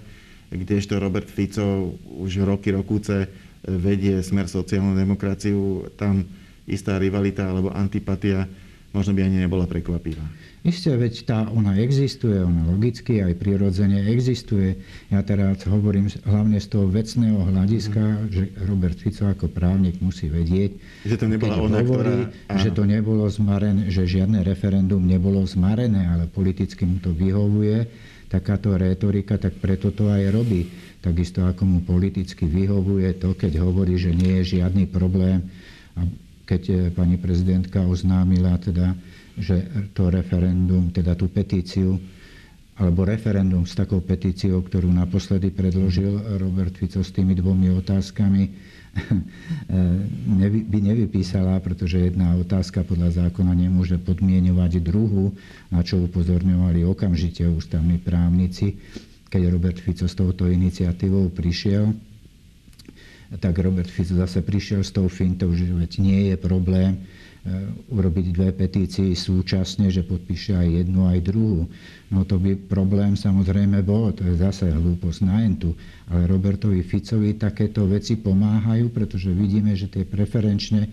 kdežto 0.53 1.01
Robert 1.01 1.33
Fico 1.33 1.97
už 2.13 2.45
roky, 2.45 2.69
rokúce 2.69 3.25
vedie 3.65 4.21
smer 4.21 4.45
sociálnu 4.45 4.93
demokraciu. 4.93 5.89
Tam 5.97 6.29
istá 6.69 7.01
rivalita 7.01 7.50
alebo 7.50 7.74
antipatia 7.74 8.45
možno 8.91 9.12
by 9.15 9.22
ani 9.27 9.44
nebola 9.44 9.67
prekvapivá. 9.67 10.24
Isté, 10.67 10.91
veď 11.00 11.13
tá, 11.24 11.39
ona 11.48 11.79
existuje, 11.79 12.44
ona 12.44 12.67
logicky 12.67 13.24
aj 13.24 13.39
prirodzene 13.39 14.03
existuje. 14.12 14.75
Ja 15.08 15.24
teraz 15.24 15.63
hovorím 15.63 16.12
hlavne 16.27 16.60
z 16.60 16.67
toho 16.67 16.91
vecného 16.91 17.39
hľadiska, 17.39 18.03
mm. 18.03 18.27
že 18.27 18.44
Robert 18.67 19.00
Fico 19.00 19.32
ako 19.32 19.48
právnik 19.48 20.03
musí 20.03 20.27
vedieť, 20.27 20.75
že 21.08 21.15
to 21.15 21.32
nebola 21.32 21.56
ona, 21.56 21.79
hovorí, 21.79 22.27
ktorá... 22.27 22.60
že 22.60 22.70
to 22.75 22.84
nebolo 22.84 23.24
zmarené, 23.32 23.88
že 23.88 24.03
žiadne 24.03 24.44
referendum 24.44 25.00
nebolo 25.00 25.39
zmarené, 25.48 26.03
ale 26.03 26.27
politicky 26.27 26.84
mu 26.84 27.00
to 27.00 27.15
vyhovuje, 27.15 27.88
takáto 28.27 28.75
retorika, 28.75 29.39
tak 29.39 29.56
preto 29.63 29.96
to 29.96 30.12
aj 30.12 30.36
robí. 30.36 30.67
Takisto 31.00 31.48
ako 31.48 31.63
mu 31.63 31.79
politicky 31.88 32.44
vyhovuje 32.44 33.15
to, 33.15 33.32
keď 33.39 33.63
hovorí, 33.63 33.96
že 33.96 34.12
nie 34.12 34.44
je 34.44 34.60
žiadny 34.60 34.91
problém. 34.91 35.48
A 35.96 36.03
keď 36.48 36.62
eh, 36.72 36.77
pani 36.89 37.20
prezidentka 37.20 37.84
oznámila 37.84 38.56
teda, 38.58 38.96
že 39.38 39.68
to 39.94 40.10
referendum, 40.10 40.89
teda 40.89 41.13
tú 41.13 41.30
petíciu, 41.30 42.00
alebo 42.77 43.06
referendum 43.06 43.66
s 43.66 43.74
takou 43.74 44.01
petíciou, 44.01 44.62
ktorú 44.62 44.89
naposledy 44.89 45.50
predložil 45.50 46.38
Robert 46.38 46.77
Fico 46.77 47.01
s 47.01 47.10
tými 47.10 47.34
dvomi 47.34 47.74
otázkami, 47.74 48.44
by 50.74 50.80
nevypísala, 50.82 51.62
pretože 51.62 52.10
jedna 52.10 52.38
otázka 52.38 52.82
podľa 52.82 53.25
zákona 53.25 53.54
nemôže 53.54 53.98
podmienovať 54.01 54.82
druhú, 54.82 55.34
na 55.70 55.82
čo 55.82 56.01
upozorňovali 56.06 56.86
okamžite 56.86 57.46
ústavní 57.46 58.01
právnici. 58.01 58.77
Keď 59.27 59.42
Robert 59.51 59.77
Fico 59.77 60.06
s 60.08 60.16
touto 60.16 60.48
iniciatívou 60.48 61.30
prišiel, 61.30 61.94
tak 63.43 63.60
Robert 63.60 63.91
Fico 63.91 64.15
zase 64.15 64.39
prišiel 64.39 64.88
s 64.88 64.96
tou 64.96 65.12
fintou, 65.12 65.51
že 65.51 65.67
nie 66.00 66.31
je 66.31 66.36
problém, 66.39 67.03
E, 67.48 67.63
urobiť 67.96 68.36
dve 68.36 68.50
petícii 68.51 69.15
súčasne, 69.15 69.88
že 69.88 70.03
podpíše 70.03 70.51
aj 70.51 70.84
jednu, 70.84 71.07
aj 71.07 71.19
druhú. 71.24 71.63
No 72.12 72.27
to 72.27 72.36
by 72.43 72.60
problém 72.60 73.15
samozrejme 73.15 73.79
bol, 73.88 74.12
to 74.12 74.27
je 74.27 74.36
zase 74.36 74.67
hlúposť 74.67 75.19
na 75.24 75.48
entu. 75.48 75.72
Ale 76.12 76.27
Robertovi 76.27 76.84
Ficovi 76.84 77.39
takéto 77.39 77.88
veci 77.88 78.19
pomáhajú, 78.19 78.91
pretože 78.91 79.31
vidíme, 79.31 79.72
že 79.79 79.88
tie 79.88 80.03
preferenčne 80.03 80.91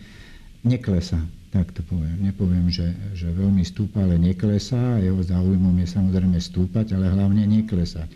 neklesá. 0.63 1.19
Tak 1.51 1.75
to 1.75 1.83
poviem. 1.87 2.23
Nepoviem, 2.23 2.71
že, 2.71 2.87
že 3.19 3.35
veľmi 3.35 3.67
stúpa, 3.67 4.07
ale 4.07 4.15
neklesá. 4.15 5.03
Jeho 5.03 5.23
záujmom 5.27 5.75
je 5.83 5.89
samozrejme 5.91 6.39
stúpať, 6.39 6.95
ale 6.95 7.11
hlavne 7.11 7.51
neklesať. 7.51 8.11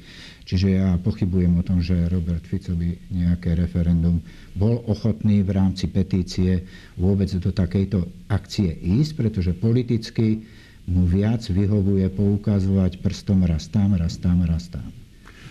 Čiže 0.48 0.80
ja 0.80 0.96
pochybujem 0.96 1.60
o 1.60 1.66
tom, 1.66 1.84
že 1.84 2.08
Robert 2.08 2.40
Fico 2.48 2.72
by 2.72 3.12
nejaké 3.12 3.52
referendum 3.52 4.24
bol 4.56 4.80
ochotný 4.88 5.44
v 5.44 5.52
rámci 5.52 5.92
petície 5.92 6.64
vôbec 6.96 7.28
do 7.36 7.52
takejto 7.52 8.08
akcie 8.32 8.72
ísť, 8.72 9.12
pretože 9.12 9.52
politicky 9.52 10.48
mu 10.88 11.04
viac 11.04 11.44
vyhovuje 11.44 12.08
poukazovať 12.16 13.04
prstom 13.04 13.44
raz 13.44 13.68
tam, 13.68 13.92
raz 13.92 14.16
tam, 14.16 14.40
raz 14.48 14.72
tam. 14.72 14.88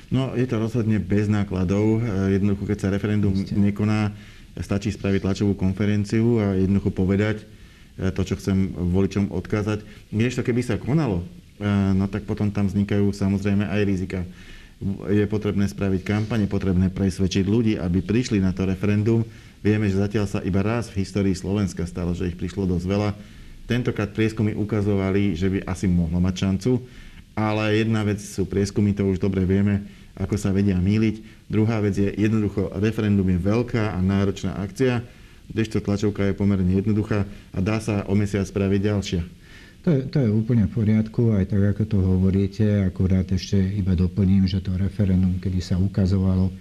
No, 0.10 0.34
je 0.34 0.50
to 0.50 0.58
rozhodne 0.58 0.98
bez 0.98 1.30
nákladov. 1.30 2.02
Jednoducho, 2.34 2.66
keď 2.66 2.78
sa 2.82 2.90
referendum 2.90 3.38
Ste. 3.38 3.54
nekoná, 3.54 4.18
stačí 4.58 4.90
spraviť 4.90 5.22
tlačovú 5.22 5.54
konferenciu 5.54 6.42
a 6.42 6.58
jednoducho 6.58 6.90
povedať 6.90 7.46
e, 8.02 8.10
to, 8.10 8.26
čo 8.26 8.34
chcem 8.42 8.74
voličom 8.74 9.30
odkázať. 9.30 9.86
Vieš, 10.10 10.42
to 10.42 10.48
keby 10.48 10.66
sa 10.66 10.82
konalo, 10.82 11.22
e, 11.62 11.70
no 11.94 12.10
tak 12.10 12.26
potom 12.26 12.50
tam 12.50 12.66
vznikajú 12.66 13.14
samozrejme 13.14 13.70
aj 13.70 13.82
rizika 13.86 14.26
je 15.10 15.26
potrebné 15.26 15.66
spraviť 15.66 16.02
kampaň, 16.06 16.46
je 16.46 16.54
potrebné 16.54 16.88
presvedčiť 16.94 17.46
ľudí, 17.50 17.74
aby 17.82 18.06
prišli 18.06 18.38
na 18.38 18.54
to 18.54 18.70
referendum. 18.70 19.26
Vieme, 19.66 19.90
že 19.90 19.98
zatiaľ 19.98 20.26
sa 20.30 20.40
iba 20.46 20.62
raz 20.62 20.94
v 20.94 21.02
histórii 21.02 21.34
Slovenska 21.34 21.82
stalo, 21.90 22.14
že 22.14 22.30
ich 22.30 22.38
prišlo 22.38 22.70
dosť 22.70 22.86
veľa. 22.86 23.10
Tentokrát 23.66 24.14
prieskumy 24.14 24.54
ukazovali, 24.54 25.34
že 25.34 25.50
by 25.50 25.60
asi 25.66 25.90
mohlo 25.90 26.22
mať 26.22 26.36
šancu, 26.46 26.72
ale 27.34 27.82
jedna 27.82 28.06
vec 28.06 28.22
sú 28.22 28.46
prieskumy, 28.46 28.94
to 28.94 29.04
už 29.10 29.18
dobre 29.18 29.44
vieme, 29.44 29.84
ako 30.14 30.38
sa 30.38 30.54
vedia 30.54 30.78
míliť. 30.78 31.50
Druhá 31.50 31.82
vec 31.82 31.98
je 31.98 32.10
jednoducho, 32.14 32.70
referendum 32.78 33.28
je 33.28 33.40
veľká 33.42 33.98
a 33.98 34.00
náročná 34.00 34.56
akcia, 34.62 35.02
kdežto 35.52 35.82
tlačovka 35.82 36.22
je 36.32 36.38
pomerne 36.38 36.70
jednoduchá 36.70 37.26
a 37.54 37.58
dá 37.60 37.82
sa 37.82 38.06
o 38.06 38.14
mesiac 38.14 38.46
spraviť 38.46 38.82
ďalšia. 38.94 39.22
To 39.88 39.96
je, 39.96 40.04
to 40.12 40.20
je 40.20 40.28
úplne 40.28 40.68
v 40.68 40.84
poriadku, 40.84 41.32
aj 41.32 41.48
tak, 41.48 41.64
ako 41.72 41.84
to 41.88 41.98
hovoríte. 42.04 42.84
Akurát 42.84 43.24
ešte 43.32 43.56
iba 43.56 43.96
doplním, 43.96 44.44
že 44.44 44.60
to 44.60 44.76
referendum, 44.76 45.40
kedy 45.40 45.64
sa 45.64 45.80
ukazovalo, 45.80 46.52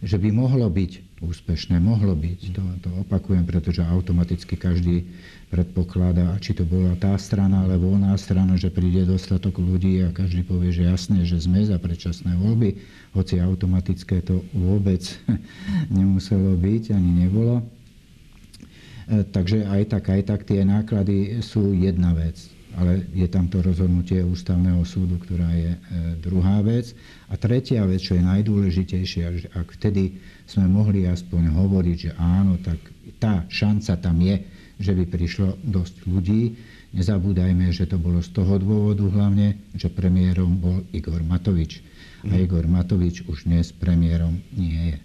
že 0.00 0.16
by 0.16 0.32
mohlo 0.32 0.72
byť 0.72 1.20
úspešné, 1.20 1.76
mohlo 1.76 2.16
byť. 2.16 2.40
To, 2.56 2.64
to 2.80 2.88
opakujem, 3.04 3.44
pretože 3.44 3.84
automaticky 3.84 4.56
každý 4.56 5.04
predpokladá, 5.52 6.32
či 6.40 6.56
to 6.56 6.64
bola 6.64 6.96
tá 6.96 7.12
strana 7.20 7.68
alebo 7.68 7.92
oná 7.92 8.16
strana, 8.16 8.56
že 8.56 8.72
príde 8.72 9.04
dostatok 9.04 9.60
ľudí 9.60 10.00
a 10.00 10.08
každý 10.08 10.40
povie, 10.40 10.72
že 10.72 10.88
jasné, 10.88 11.28
že 11.28 11.44
sme 11.44 11.60
za 11.68 11.76
predčasné 11.76 12.40
voľby, 12.40 12.80
hoci 13.12 13.36
automatické 13.36 14.24
to 14.24 14.40
vôbec 14.56 15.04
nemuselo 15.92 16.56
byť, 16.56 16.96
ani 16.96 17.28
nebolo. 17.28 17.60
E, 19.12 19.28
takže 19.28 19.68
aj 19.68 19.92
tak, 19.92 20.08
aj 20.08 20.22
tak 20.24 20.40
tie 20.48 20.64
náklady 20.64 21.44
sú 21.44 21.76
jedna 21.76 22.16
vec 22.16 22.51
ale 22.76 23.04
je 23.12 23.28
tam 23.28 23.52
to 23.52 23.60
rozhodnutie 23.60 24.24
ústavného 24.24 24.80
súdu, 24.88 25.20
ktorá 25.20 25.50
je 25.52 25.72
e, 25.76 25.78
druhá 26.20 26.64
vec. 26.64 26.96
A 27.28 27.36
tretia 27.36 27.84
vec, 27.84 28.00
čo 28.00 28.16
je 28.16 28.24
najdôležitejšia, 28.24 29.52
ak 29.52 29.76
vtedy 29.76 30.16
sme 30.48 30.68
mohli 30.72 31.04
aspoň 31.04 31.52
hovoriť, 31.52 31.96
že 31.96 32.10
áno, 32.16 32.56
tak 32.64 32.80
tá 33.20 33.44
šanca 33.52 33.92
tam 34.00 34.16
je, 34.24 34.36
že 34.80 34.92
by 34.96 35.04
prišlo 35.04 35.60
dosť 35.60 35.94
ľudí. 36.08 36.42
Nezabúdajme, 36.92 37.72
že 37.72 37.88
to 37.88 37.96
bolo 38.00 38.20
z 38.20 38.32
toho 38.32 38.56
dôvodu 38.56 39.04
hlavne, 39.08 39.72
že 39.76 39.92
premiérom 39.92 40.56
bol 40.56 40.84
Igor 40.92 41.20
Matovič. 41.20 41.80
A 42.24 42.36
mhm. 42.36 42.40
Igor 42.40 42.64
Matovič 42.68 43.24
už 43.28 43.48
dnes 43.48 43.72
premiérom 43.72 44.40
nie 44.56 44.96
je. 44.96 44.98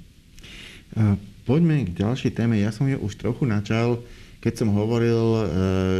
Poďme 1.48 1.88
k 1.88 1.96
ďalšej 1.96 2.32
téme. 2.36 2.60
Ja 2.60 2.76
som 2.76 2.88
ju 2.92 3.00
už 3.00 3.20
trochu 3.20 3.48
načal 3.48 4.04
keď 4.48 4.64
som 4.64 4.72
hovoril, 4.72 5.20
e, 5.20 5.44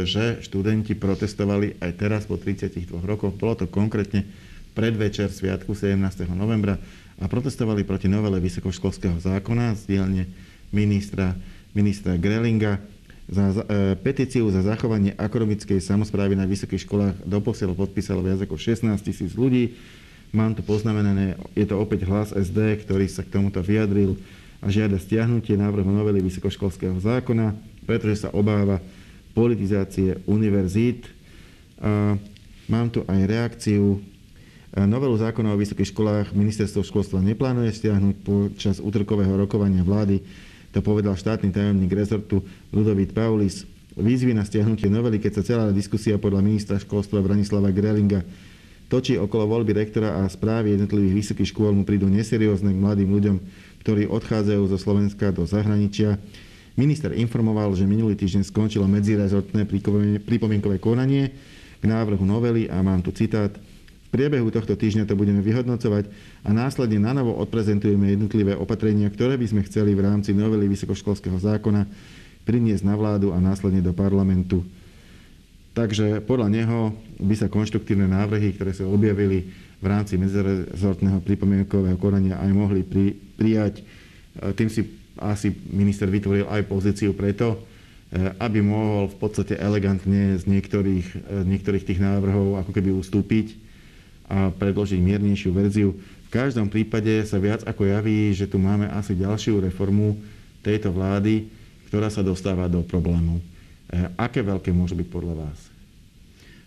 že 0.08 0.40
študenti 0.40 0.96
protestovali 0.96 1.76
aj 1.84 1.92
teraz 2.00 2.24
po 2.24 2.40
32 2.40 3.04
rokoch, 3.04 3.36
bolo 3.36 3.60
to 3.60 3.68
konkrétne 3.68 4.24
predvečer 4.72 5.28
Sviatku 5.28 5.76
17. 5.76 6.00
novembra 6.32 6.80
a 7.20 7.28
protestovali 7.28 7.84
proti 7.84 8.08
novele 8.08 8.40
vysokoškolského 8.40 9.20
zákona 9.20 9.76
z 9.76 9.82
dielne 9.84 10.24
ministra, 10.72 11.36
ministra 11.76 12.16
Grelinga. 12.16 12.80
Za, 13.28 13.52
e, 13.68 14.00
petíciu 14.00 14.48
za 14.48 14.64
zachovanie 14.64 15.12
akademickej 15.12 15.84
samozprávy 15.84 16.32
na 16.32 16.48
vysokých 16.48 16.88
školách 16.88 17.28
doposiaľ 17.28 17.76
podpísalo 17.76 18.24
viac 18.24 18.48
ako 18.48 18.56
16 18.56 18.96
tisíc 19.04 19.36
ľudí. 19.36 19.76
Mám 20.32 20.56
to 20.56 20.64
poznamenané, 20.64 21.36
je 21.52 21.68
to 21.68 21.76
opäť 21.76 22.08
hlas 22.08 22.32
SD, 22.32 22.80
ktorý 22.88 23.12
sa 23.12 23.20
k 23.20 23.28
tomuto 23.28 23.60
vyjadril 23.60 24.16
a 24.64 24.72
žiada 24.72 24.96
stiahnutie 24.96 25.52
návrhu 25.60 25.92
novely 25.92 26.24
vysokoškolského 26.24 26.96
zákona 26.96 27.76
pretože 27.88 28.28
sa 28.28 28.34
obáva 28.36 28.84
politizácie 29.32 30.20
univerzít. 30.28 31.08
A 31.80 32.20
mám 32.68 32.92
tu 32.92 33.00
aj 33.08 33.20
reakciu. 33.24 34.04
Novelu 34.76 35.16
zákona 35.16 35.56
o 35.56 35.60
vysokých 35.60 35.96
školách 35.96 36.36
ministerstvo 36.36 36.84
školstva 36.84 37.24
neplánuje 37.24 37.72
stiahnuť 37.72 38.16
počas 38.20 38.76
útorkového 38.84 39.32
rokovania 39.40 39.80
vlády. 39.80 40.20
To 40.76 40.84
povedal 40.84 41.16
štátny 41.16 41.48
tajomník 41.48 41.88
rezortu 41.96 42.44
Ludovít 42.68 43.16
Paulis. 43.16 43.64
výzvy 43.96 44.36
na 44.36 44.44
stiahnutie 44.44 44.92
novely, 44.92 45.16
keď 45.16 45.40
sa 45.40 45.46
celá 45.48 45.64
diskusia 45.72 46.20
podľa 46.20 46.44
ministra 46.44 46.76
školstva 46.76 47.24
Branislava 47.24 47.72
Grelinga 47.72 48.20
točí 48.88 49.20
okolo 49.20 49.44
voľby 49.46 49.76
rektora 49.76 50.24
a 50.24 50.32
správy 50.32 50.74
jednotlivých 50.74 51.14
vysokých 51.14 51.52
škôl 51.52 51.76
mu 51.76 51.84
prídu 51.84 52.08
neseriózne 52.08 52.72
k 52.72 52.82
mladým 52.82 53.12
ľuďom, 53.12 53.36
ktorí 53.84 54.08
odchádzajú 54.08 54.62
zo 54.64 54.78
Slovenska 54.80 55.28
do 55.30 55.44
zahraničia. 55.44 56.16
Minister 56.78 57.10
informoval, 57.10 57.74
že 57.74 57.90
minulý 57.90 58.14
týždeň 58.14 58.46
skončilo 58.46 58.86
medzirezortné 58.86 59.66
pripomienkové 60.22 60.78
konanie 60.78 61.34
k 61.82 61.84
návrhu 61.84 62.22
novely 62.22 62.70
a 62.70 62.78
mám 62.86 63.02
tu 63.02 63.10
citát. 63.10 63.50
V 63.50 64.08
priebehu 64.14 64.48
tohto 64.54 64.78
týždňa 64.78 65.04
to 65.10 65.18
budeme 65.18 65.42
vyhodnocovať 65.42 66.06
a 66.46 66.54
následne 66.54 67.02
na 67.02 67.12
novo 67.12 67.34
odprezentujeme 67.42 68.14
jednotlivé 68.14 68.54
opatrenia, 68.54 69.10
ktoré 69.10 69.34
by 69.34 69.46
sme 69.50 69.66
chceli 69.66 69.92
v 69.92 70.06
rámci 70.06 70.32
novely 70.32 70.70
vysokoškolského 70.70 71.36
zákona 71.36 71.84
priniesť 72.46 72.86
na 72.86 72.94
vládu 72.96 73.34
a 73.34 73.42
následne 73.42 73.82
do 73.82 73.92
parlamentu. 73.92 74.62
Takže 75.76 76.24
podľa 76.24 76.48
neho 76.48 76.94
by 77.20 77.34
sa 77.36 77.52
konštruktívne 77.52 78.08
návrhy, 78.08 78.54
ktoré 78.54 78.72
sa 78.72 78.88
objavili 78.88 79.50
v 79.78 79.86
rámci 79.86 80.14
medzirezortného 80.14 81.20
pripomienkového 81.26 81.98
konania 81.98 82.38
aj 82.38 82.50
mohli 82.54 82.86
pri, 82.86 83.18
prijať. 83.36 83.82
Tým 84.56 84.70
si 84.72 84.97
asi 85.20 85.52
minister 85.70 86.06
vytvoril 86.06 86.46
aj 86.46 86.66
pozíciu 86.70 87.12
preto, 87.12 87.54
e, 87.54 87.58
aby 88.38 88.62
mohol 88.62 89.10
v 89.10 89.16
podstate 89.18 89.58
elegantne 89.58 90.38
z 90.38 90.44
niektorých, 90.46 91.06
e, 91.14 91.18
niektorých 91.44 91.84
tých 91.84 92.00
návrhov 92.00 92.62
ako 92.62 92.70
keby 92.72 92.90
ustúpiť 92.94 93.54
a 94.28 94.52
predložiť 94.52 95.00
miernejšiu 95.00 95.50
verziu. 95.52 95.96
V 96.28 96.30
každom 96.30 96.68
prípade 96.68 97.24
sa 97.24 97.40
viac 97.40 97.64
ako 97.64 97.88
javí, 97.88 98.36
že 98.36 98.44
tu 98.44 98.60
máme 98.60 98.84
asi 98.92 99.16
ďalšiu 99.16 99.64
reformu 99.64 100.20
tejto 100.60 100.92
vlády, 100.92 101.48
ktorá 101.88 102.12
sa 102.12 102.20
dostáva 102.20 102.68
do 102.68 102.84
problému. 102.84 103.40
E, 103.40 103.42
aké 104.20 104.44
veľké 104.44 104.68
môžu 104.70 104.94
byť 104.96 105.08
podľa 105.08 105.34
vás? 105.48 105.58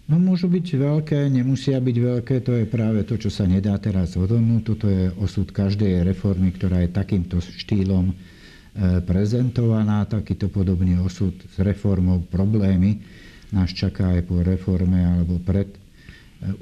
No 0.09 0.19
môžu 0.19 0.51
byť 0.51 0.67
veľké, 0.75 1.29
nemusia 1.31 1.79
byť 1.79 1.97
veľké, 2.01 2.35
to 2.43 2.51
je 2.57 2.65
práve 2.67 3.05
to, 3.07 3.15
čo 3.15 3.31
sa 3.31 3.47
nedá 3.47 3.77
teraz 3.79 4.17
odhodnúť. 4.19 4.61
Toto 4.65 4.91
je 4.91 5.07
osud 5.21 5.47
každej 5.47 6.03
reformy, 6.03 6.51
ktorá 6.51 6.83
je 6.83 6.91
takýmto 6.91 7.39
štýlom 7.39 8.11
prezentovaná, 9.03 10.07
takýto 10.07 10.47
podobný 10.47 10.95
osud 11.03 11.35
s 11.35 11.59
reformou 11.59 12.23
problémy 12.23 13.03
nás 13.51 13.75
čaká 13.75 14.15
aj 14.15 14.31
po 14.31 14.39
reforme 14.39 15.03
alebo 15.03 15.43
pred 15.43 15.67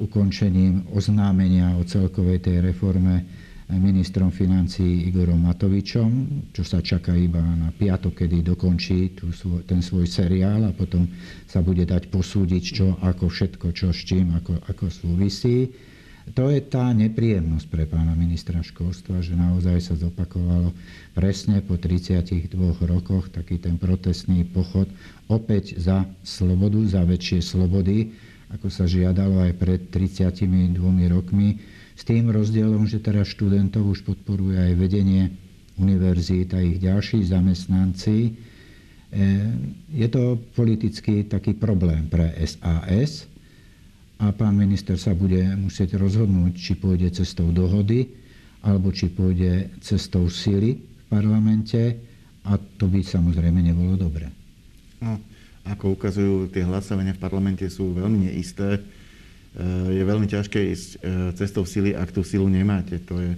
ukončením 0.01 0.89
oznámenia 0.91 1.77
o 1.77 1.85
celkovej 1.85 2.43
tej 2.43 2.65
reforme 2.65 3.23
ministrom 3.69 4.33
financí 4.33 5.05
Igorom 5.05 5.45
Matovičom, 5.45 6.09
čo 6.49 6.65
sa 6.65 6.81
čaká 6.81 7.13
iba 7.13 7.37
na 7.37 7.69
piatok, 7.69 8.25
kedy 8.25 8.41
dokončí 8.41 9.13
tú, 9.13 9.29
ten 9.69 9.85
svoj 9.85 10.09
seriál 10.09 10.65
a 10.65 10.73
potom 10.73 11.05
sa 11.45 11.61
bude 11.61 11.85
dať 11.85 12.09
posúdiť, 12.09 12.63
čo, 12.65 12.97
ako 12.97 13.29
všetko, 13.29 13.69
čo 13.69 13.93
s 13.93 14.01
čím, 14.09 14.33
ako, 14.41 14.57
ako 14.65 14.85
súvisí. 14.89 15.69
To 16.37 16.51
je 16.53 16.61
tá 16.61 16.91
nepríjemnosť 16.93 17.65
pre 17.71 17.89
pána 17.89 18.13
ministra 18.13 18.61
školstva, 18.61 19.21
že 19.23 19.33
naozaj 19.33 19.77
sa 19.81 19.95
zopakovalo 19.97 20.75
presne 21.17 21.61
po 21.63 21.79
32 21.79 22.53
rokoch 22.85 23.31
taký 23.33 23.57
ten 23.57 23.79
protestný 23.79 24.45
pochod 24.45 24.85
opäť 25.25 25.79
za 25.79 26.05
slobodu, 26.21 26.81
za 26.85 27.01
väčšie 27.05 27.39
slobody, 27.41 28.13
ako 28.49 28.67
sa 28.67 28.89
žiadalo 28.89 29.45
aj 29.45 29.51
pred 29.57 29.81
32 29.93 30.75
rokmi, 31.09 31.61
s 31.99 32.07
tým 32.07 32.31
rozdielom, 32.31 32.87
že 32.87 33.03
teraz 33.03 33.31
študentov 33.35 33.85
už 33.91 34.07
podporuje 34.07 34.55
aj 34.55 34.73
vedenie 34.79 35.35
univerzít 35.79 36.55
a 36.55 36.59
ich 36.63 36.79
ďalší 36.79 37.23
zamestnanci. 37.27 38.17
E, 38.19 38.29
je 39.93 40.07
to 40.07 40.39
politicky 40.55 41.27
taký 41.27 41.55
problém 41.55 42.07
pre 42.07 42.31
SAS 42.43 43.28
a 44.19 44.35
pán 44.35 44.55
minister 44.55 44.99
sa 44.99 45.15
bude 45.15 45.39
musieť 45.55 45.95
rozhodnúť, 45.95 46.53
či 46.59 46.75
pôjde 46.75 47.23
cestou 47.23 47.49
dohody 47.55 48.11
alebo 48.59 48.91
či 48.91 49.07
pôjde 49.07 49.71
cestou 49.79 50.27
sily 50.27 50.75
v 50.75 51.03
parlamente 51.07 51.95
a 52.43 52.59
to 52.59 52.91
by 52.91 52.99
samozrejme 52.99 53.63
nebolo 53.63 53.95
dobré. 53.95 54.27
No, 54.99 55.15
ako 55.63 55.95
ukazujú 55.95 56.51
tie 56.51 56.67
hlasovania 56.67 57.15
v 57.15 57.23
parlamente, 57.23 57.63
sú 57.71 57.95
veľmi 57.95 58.27
neisté. 58.27 58.75
E, 58.75 58.81
je 59.95 60.03
veľmi 60.03 60.27
ťažké 60.27 60.59
ísť 60.59 60.89
e, 60.91 60.97
cestou 61.39 61.63
sily, 61.63 61.95
ak 61.95 62.11
tú 62.11 62.19
silu 62.19 62.51
nemáte. 62.51 62.99
To 63.07 63.15
je, 63.15 63.31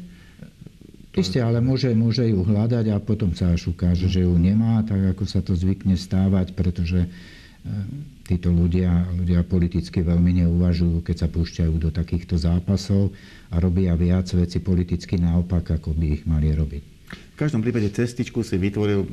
Isté, 1.11 1.43
ale 1.43 1.59
môže, 1.59 1.91
môže 1.91 2.23
ju 2.23 2.39
hľadať 2.39 2.87
a 2.95 3.03
potom 3.03 3.35
sa 3.35 3.51
až 3.51 3.75
ukáže, 3.75 4.07
že 4.07 4.23
ju 4.23 4.31
nemá, 4.39 4.79
tak 4.87 5.11
ako 5.11 5.27
sa 5.27 5.43
to 5.43 5.59
zvykne 5.59 5.99
stávať, 5.99 6.55
pretože 6.55 7.03
e, 7.03 7.09
títo 8.31 8.47
ľudia, 8.47 9.11
ľudia 9.11 9.43
politicky 9.43 9.99
veľmi 9.99 10.39
neuvažujú, 10.45 11.03
keď 11.03 11.15
sa 11.19 11.27
púšťajú 11.27 11.73
do 11.75 11.91
takýchto 11.91 12.39
zápasov 12.39 13.11
a 13.51 13.59
robia 13.59 13.91
viac 13.99 14.31
veci 14.31 14.63
politicky 14.63 15.19
naopak, 15.19 15.75
ako 15.75 15.91
by 15.91 16.05
ich 16.15 16.23
mali 16.23 16.55
robiť. 16.55 16.83
V 17.11 17.37
každom 17.39 17.59
prípade 17.59 17.91
cestičku 17.91 18.39
si 18.47 18.55
vytvoril 18.55 19.03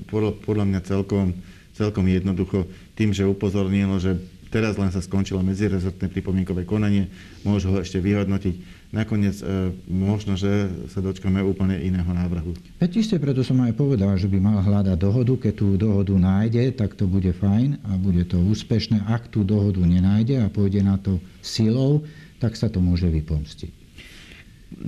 podľa 0.45 0.65
mňa 0.71 0.81
celkom 0.87 1.35
celkom 1.79 2.11
jednoducho 2.11 2.67
tým, 2.99 3.15
že 3.15 3.23
upozornilo, 3.23 4.03
že 4.03 4.19
teraz 4.51 4.75
len 4.75 4.91
sa 4.91 4.99
skončilo 4.99 5.39
medzirezortné 5.47 6.11
pripomienkové 6.11 6.67
konanie, 6.67 7.07
môžu 7.47 7.71
ho 7.71 7.79
ešte 7.79 8.03
vyhodnotiť. 8.03 8.78
Nakoniec 8.88 9.37
e, 9.44 9.68
možno, 9.85 10.33
že 10.33 10.72
sa 10.88 11.05
dočkame 11.05 11.44
úplne 11.44 11.77
iného 11.77 12.09
návrhu. 12.09 12.57
Veď 12.81 13.05
isté, 13.05 13.20
preto 13.20 13.44
som 13.44 13.61
aj 13.61 13.77
povedal, 13.77 14.16
že 14.16 14.33
by 14.33 14.40
mal 14.40 14.64
hľadať 14.64 14.96
dohodu. 14.96 15.37
Keď 15.37 15.53
tú 15.53 15.77
dohodu 15.77 16.16
nájde, 16.16 16.72
tak 16.72 16.96
to 16.96 17.05
bude 17.05 17.29
fajn 17.37 17.85
a 17.85 18.01
bude 18.01 18.24
to 18.24 18.40
úspešné. 18.40 19.05
Ak 19.05 19.29
tú 19.29 19.44
dohodu 19.44 19.85
nenájde 19.85 20.40
a 20.40 20.48
pôjde 20.48 20.81
na 20.81 20.96
to 20.96 21.20
silou, 21.44 22.01
tak 22.40 22.57
sa 22.57 22.72
to 22.72 22.81
môže 22.81 23.05
vypomstiť. 23.05 23.77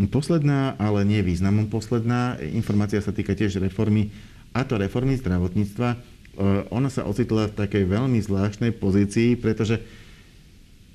Posledná, 0.08 0.80
ale 0.80 1.04
nie 1.04 1.20
významom 1.20 1.68
posledná 1.68 2.40
informácia 2.40 3.04
sa 3.04 3.12
týka 3.12 3.36
tiež 3.36 3.60
reformy, 3.60 4.12
a 4.50 4.64
to 4.64 4.80
reformy 4.80 5.14
zdravotníctva. 5.20 5.88
Eh, 5.92 6.64
ona 6.72 6.88
sa 6.88 7.04
ocitla 7.04 7.52
v 7.52 7.58
takej 7.58 7.84
veľmi 7.84 8.18
zvláštnej 8.22 8.72
pozícii, 8.80 9.36
pretože 9.36 9.82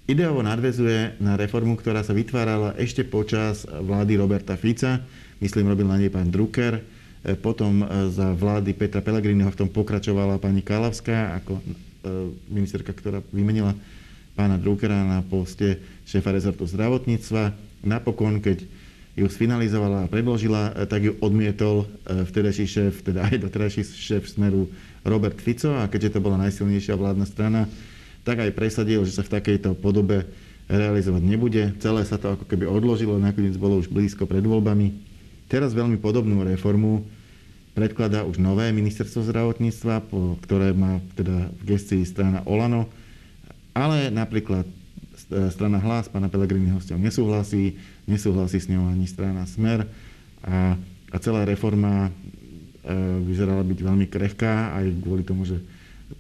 ideovo 0.05 0.45
nadvezuje 0.45 1.17
na 1.17 1.33
reformu, 1.37 1.73
ktorá 1.77 2.05
sa 2.05 2.13
vytvárala 2.13 2.77
ešte 2.77 3.01
počas 3.05 3.65
vlády 3.65 4.17
Roberta 4.21 4.53
Fica. 4.53 5.01
Myslím, 5.41 5.69
robil 5.69 5.89
na 5.89 5.97
nej 5.97 6.13
pán 6.13 6.29
Drucker. 6.29 6.79
Eh, 7.25 7.33
potom 7.33 7.81
eh, 7.81 8.09
za 8.13 8.33
vlády 8.33 8.77
Petra 8.77 9.01
Pellegriniho 9.01 9.49
v 9.49 9.59
tom 9.65 9.69
pokračovala 9.69 10.37
pani 10.37 10.61
Kalavská 10.61 11.41
ako 11.41 11.61
ministerka, 12.53 12.93
ktorá 12.93 13.17
vymenila 13.33 13.73
pána 14.37 14.61
Druckera 14.61 15.01
na 15.01 15.25
poste 15.25 15.81
šéfa 16.05 16.37
rezortu 16.37 16.69
zdravotníctva. 16.69 17.49
Napokon, 17.81 18.37
keď 18.45 18.61
ju 19.17 19.25
sfinalizovala 19.25 20.05
a 20.05 20.11
predložila, 20.11 20.85
tak 20.85 21.01
ju 21.01 21.17
odmietol 21.17 21.89
vtedajší 22.05 22.65
šéf, 22.69 22.93
teda 23.01 23.25
aj 23.25 23.49
doterajší 23.49 23.81
šéf 23.81 24.29
Smeru 24.29 24.69
Robert 25.01 25.39
Fico 25.39 25.71
a 25.73 25.89
keďže 25.89 26.19
to 26.19 26.19
bola 26.21 26.37
najsilnejšia 26.45 26.93
vládna 26.93 27.25
strana, 27.25 27.65
tak 28.25 28.41
aj 28.41 28.51
presadil, 28.57 29.05
že 29.05 29.15
sa 29.15 29.23
v 29.23 29.33
takejto 29.37 29.77
podobe 29.77 30.25
realizovať 30.65 31.21
nebude. 31.21 31.63
Celé 31.77 32.01
sa 32.03 32.17
to 32.17 32.33
ako 32.33 32.49
keby 32.49 32.65
odložilo, 32.65 33.21
nakoniec 33.21 33.53
bolo 33.55 33.77
už 33.77 33.87
blízko 33.87 34.25
pred 34.25 34.41
voľbami. 34.41 34.91
Teraz 35.45 35.77
veľmi 35.77 36.01
podobnú 36.01 36.41
reformu 36.41 37.05
predkladá 37.77 38.25
už 38.25 38.41
nové 38.41 38.73
ministerstvo 38.73 39.29
zdravotníctva, 39.29 40.09
ktoré 40.41 40.73
má 40.73 40.97
teda 41.13 41.53
v 41.53 41.63
gestii 41.69 42.01
strana 42.01 42.41
Olano, 42.49 42.89
ale 43.77 44.09
napríklad 44.09 44.65
strana 45.53 45.77
Hlas 45.77 46.09
pána 46.09 46.31
Pelegriniho 46.31 46.81
s 46.81 46.89
nesúhlasí, 46.89 47.77
nesúhlasí 48.09 48.57
s 48.57 48.71
ňou 48.71 48.89
ani 48.89 49.05
strana 49.05 49.45
Smer 49.45 49.85
a, 50.41 50.79
a 51.13 51.15
celá 51.21 51.45
reforma 51.45 52.09
E, 52.85 52.93
vyzerala 53.25 53.65
byť 53.65 53.79
veľmi 53.81 54.05
krehká, 54.05 54.77
aj 54.77 54.85
kvôli 55.01 55.25
tomu, 55.25 55.41
že 55.41 55.57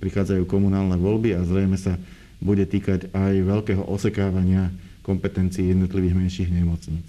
prichádzajú 0.01 0.43
komunálne 0.49 0.97
voľby 0.97 1.37
a 1.37 1.45
zrejme 1.45 1.77
sa 1.77 1.97
bude 2.41 2.65
týkať 2.67 3.09
aj 3.13 3.33
veľkého 3.41 3.83
osekávania 3.85 4.73
kompetencií 5.05 5.71
jednotlivých 5.71 6.17
menších 6.17 6.49
nemocníc. 6.49 7.05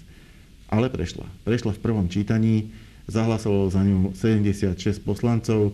Ale 0.69 0.91
prešla. 0.91 1.25
Prešla 1.47 1.73
v 1.73 1.83
prvom 1.83 2.05
čítaní, 2.11 2.69
zahlasovalo 3.07 3.71
za 3.71 3.81
ňu 3.81 4.11
76 4.13 5.01
poslancov, 5.01 5.71
e, 5.71 5.73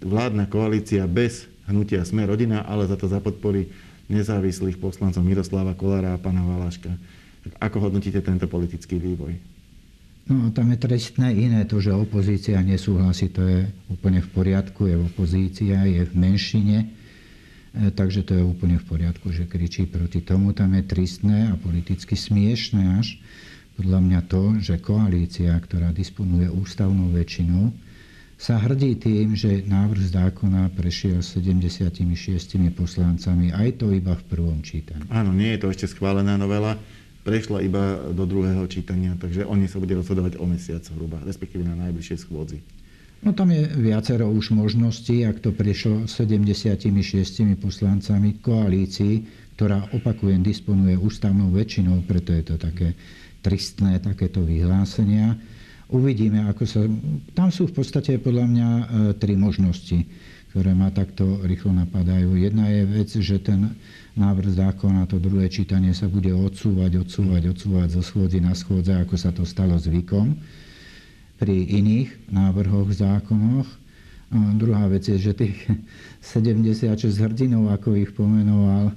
vládna 0.00 0.48
koalícia 0.48 1.04
bez 1.04 1.46
hnutia 1.68 2.04
Sme 2.04 2.28
rodina, 2.28 2.64
ale 2.64 2.88
za 2.88 2.96
to 2.96 3.08
za 3.08 3.20
podpory 3.20 3.68
nezávislých 4.08 4.76
poslancov 4.76 5.24
Miroslava 5.24 5.72
Kolára 5.72 6.16
a 6.16 6.20
pána 6.20 6.44
Valaška. 6.44 6.92
Ako 7.60 7.88
hodnotíte 7.88 8.20
tento 8.24 8.48
politický 8.48 8.96
vývoj? 8.96 9.53
No 10.24 10.48
tam 10.56 10.72
je 10.72 10.78
trestné 10.80 11.36
iné 11.36 11.68
to, 11.68 11.84
že 11.84 11.92
opozícia 11.92 12.56
nesúhlasí, 12.64 13.28
to 13.28 13.44
je 13.44 13.68
úplne 13.92 14.24
v 14.24 14.28
poriadku, 14.32 14.88
je 14.88 14.96
opozícia, 14.96 15.84
je 15.84 16.00
v 16.00 16.12
menšine, 16.16 16.78
e, 16.80 16.86
takže 17.92 18.24
to 18.24 18.32
je 18.32 18.44
úplne 18.44 18.80
v 18.80 18.88
poriadku, 18.88 19.28
že 19.28 19.44
kričí 19.44 19.84
proti 19.84 20.24
tomu. 20.24 20.56
Tam 20.56 20.72
je 20.72 20.80
tristné 20.80 21.52
a 21.52 21.60
politicky 21.60 22.16
smiešné 22.16 22.96
až 22.96 23.20
podľa 23.76 24.00
mňa 24.00 24.20
to, 24.30 24.42
že 24.62 24.80
koalícia, 24.80 25.52
ktorá 25.58 25.90
disponuje 25.90 26.46
ústavnou 26.46 27.10
väčšinou, 27.10 27.74
sa 28.34 28.58
hrdí 28.58 28.98
tým, 28.98 29.38
že 29.38 29.62
návrh 29.66 30.10
zákona 30.10 30.74
prešiel 30.74 31.22
76 31.22 31.94
poslancami, 32.74 33.54
aj 33.54 33.78
to 33.78 33.94
iba 33.94 34.14
v 34.14 34.24
prvom 34.26 34.58
čítaní. 34.60 35.06
Áno, 35.10 35.30
nie 35.30 35.54
je 35.54 35.60
to 35.62 35.70
ešte 35.70 35.86
schválená 35.90 36.34
novela, 36.34 36.74
prešla 37.24 37.64
iba 37.64 38.12
do 38.12 38.28
druhého 38.28 38.68
čítania, 38.68 39.16
takže 39.16 39.48
oni 39.48 39.64
sa 39.64 39.80
bude 39.80 39.96
rozhodovať 39.96 40.36
o 40.36 40.44
mesiac 40.44 40.84
hruba, 40.92 41.18
respektíve 41.24 41.64
na 41.64 41.74
najbližšej 41.88 42.18
schôdzi. 42.28 42.60
No 43.24 43.32
tam 43.32 43.48
je 43.48 43.64
viacero 43.80 44.28
už 44.28 44.52
možností, 44.52 45.24
ak 45.24 45.40
to 45.40 45.56
prešlo 45.56 46.04
76 46.04 46.92
poslancami 47.56 48.36
koalícii, 48.44 49.24
ktorá, 49.56 49.88
opakujem, 49.96 50.44
disponuje 50.44 51.00
ústavnou 51.00 51.48
väčšinou, 51.48 52.04
preto 52.04 52.36
je 52.36 52.44
to 52.44 52.56
také 52.60 52.92
tristné, 53.40 53.96
takéto 54.04 54.44
vyhlásenia. 54.44 55.40
Uvidíme, 55.92 56.48
ako 56.48 56.64
sa... 56.64 56.80
Tam 57.36 57.52
sú 57.52 57.68
v 57.68 57.76
podstate 57.76 58.16
podľa 58.16 58.46
mňa 58.48 58.68
e, 58.68 58.84
tri 59.20 59.36
možnosti, 59.36 60.00
ktoré 60.50 60.72
ma 60.72 60.88
takto 60.88 61.44
rýchlo 61.44 61.76
napadajú. 61.76 62.40
Jedna 62.40 62.72
je 62.72 62.82
vec, 62.88 63.10
že 63.12 63.36
ten 63.36 63.76
návrh 64.16 64.54
zákona, 64.54 65.04
to 65.04 65.20
druhé 65.20 65.50
čítanie 65.52 65.92
sa 65.92 66.08
bude 66.08 66.32
odsúvať, 66.32 67.04
odsúvať, 67.04 67.52
odsúvať 67.52 67.88
zo 68.00 68.02
schôdzi 68.02 68.38
na 68.40 68.56
schôdze, 68.56 68.96
ako 68.96 69.14
sa 69.18 69.34
to 69.34 69.44
stalo 69.44 69.76
zvykom 69.76 70.38
pri 71.36 71.52
iných 71.68 72.30
návrhoch, 72.32 72.88
zákonoch. 72.88 73.66
A 74.32 74.36
druhá 74.56 74.88
vec 74.88 75.04
je, 75.04 75.20
že 75.20 75.36
tých 75.36 75.58
76 76.24 76.96
hrdinov, 77.20 77.68
ako 77.68 77.92
ich 77.98 78.14
pomenoval 78.16 78.96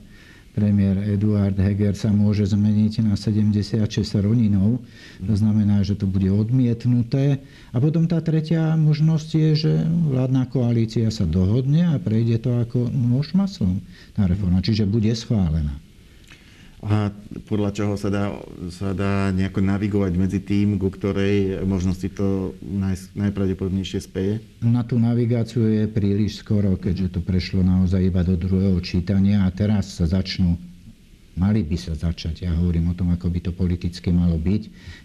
premiér 0.58 1.14
Eduard 1.14 1.54
Heger, 1.54 1.94
sa 1.94 2.10
môže 2.10 2.50
zmeniť 2.50 3.06
na 3.06 3.14
76 3.14 3.86
roninov. 4.18 4.82
To 5.22 5.36
znamená, 5.38 5.86
že 5.86 5.94
to 5.94 6.10
bude 6.10 6.26
odmietnuté. 6.34 7.46
A 7.70 7.78
potom 7.78 8.10
tá 8.10 8.18
tretia 8.26 8.74
možnosť 8.74 9.30
je, 9.38 9.50
že 9.54 9.74
vládna 9.86 10.50
koalícia 10.50 11.14
sa 11.14 11.30
dohodne 11.30 11.94
a 11.94 12.02
prejde 12.02 12.42
to 12.42 12.58
ako 12.58 12.90
nôž 12.90 13.38
maslom, 13.38 13.78
tá 14.18 14.26
reforma. 14.26 14.66
Čiže 14.66 14.90
bude 14.90 15.14
schválená 15.14 15.87
a 16.78 17.10
podľa 17.50 17.74
čoho 17.74 17.94
sa 17.98 18.14
dá, 18.14 18.30
sa 18.70 18.94
dá 18.94 19.34
nejako 19.34 19.66
navigovať 19.66 20.14
medzi 20.14 20.40
tým, 20.46 20.78
ku 20.78 20.94
ktorej 20.94 21.66
možnosti 21.66 22.06
to 22.14 22.54
naj, 22.62 23.18
najpravdepodobnejšie 23.18 24.00
speje? 24.06 24.38
Na 24.62 24.86
tú 24.86 25.02
navigáciu 25.02 25.66
je 25.66 25.90
príliš 25.90 26.46
skoro, 26.46 26.78
keďže 26.78 27.18
to 27.18 27.20
prešlo 27.26 27.66
naozaj 27.66 27.98
iba 28.06 28.22
do 28.22 28.38
druhého 28.38 28.78
čítania 28.86 29.42
a 29.42 29.50
teraz 29.50 29.98
sa 29.98 30.06
začnú 30.06 30.54
mali 31.38 31.62
by 31.62 31.78
sa 31.78 31.94
začať. 31.94 32.50
Ja 32.50 32.52
hovorím 32.58 32.92
o 32.92 32.98
tom, 32.98 33.14
ako 33.14 33.30
by 33.30 33.40
to 33.46 33.52
politicky 33.54 34.10
malo 34.10 34.42
byť. 34.42 34.64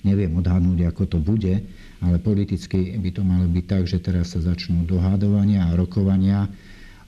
Neviem 0.09 0.33
odhadnúť, 0.41 0.89
ako 0.89 1.05
to 1.05 1.19
bude, 1.21 1.61
ale 2.01 2.17
politicky 2.19 2.97
by 2.97 3.11
to 3.13 3.23
malo 3.23 3.45
byť 3.47 3.65
tak, 3.69 3.85
že 3.85 4.01
teraz 4.01 4.33
sa 4.33 4.41
začnú 4.41 4.89
dohadovania 4.89 5.69
a 5.69 5.77
rokovania 5.77 6.49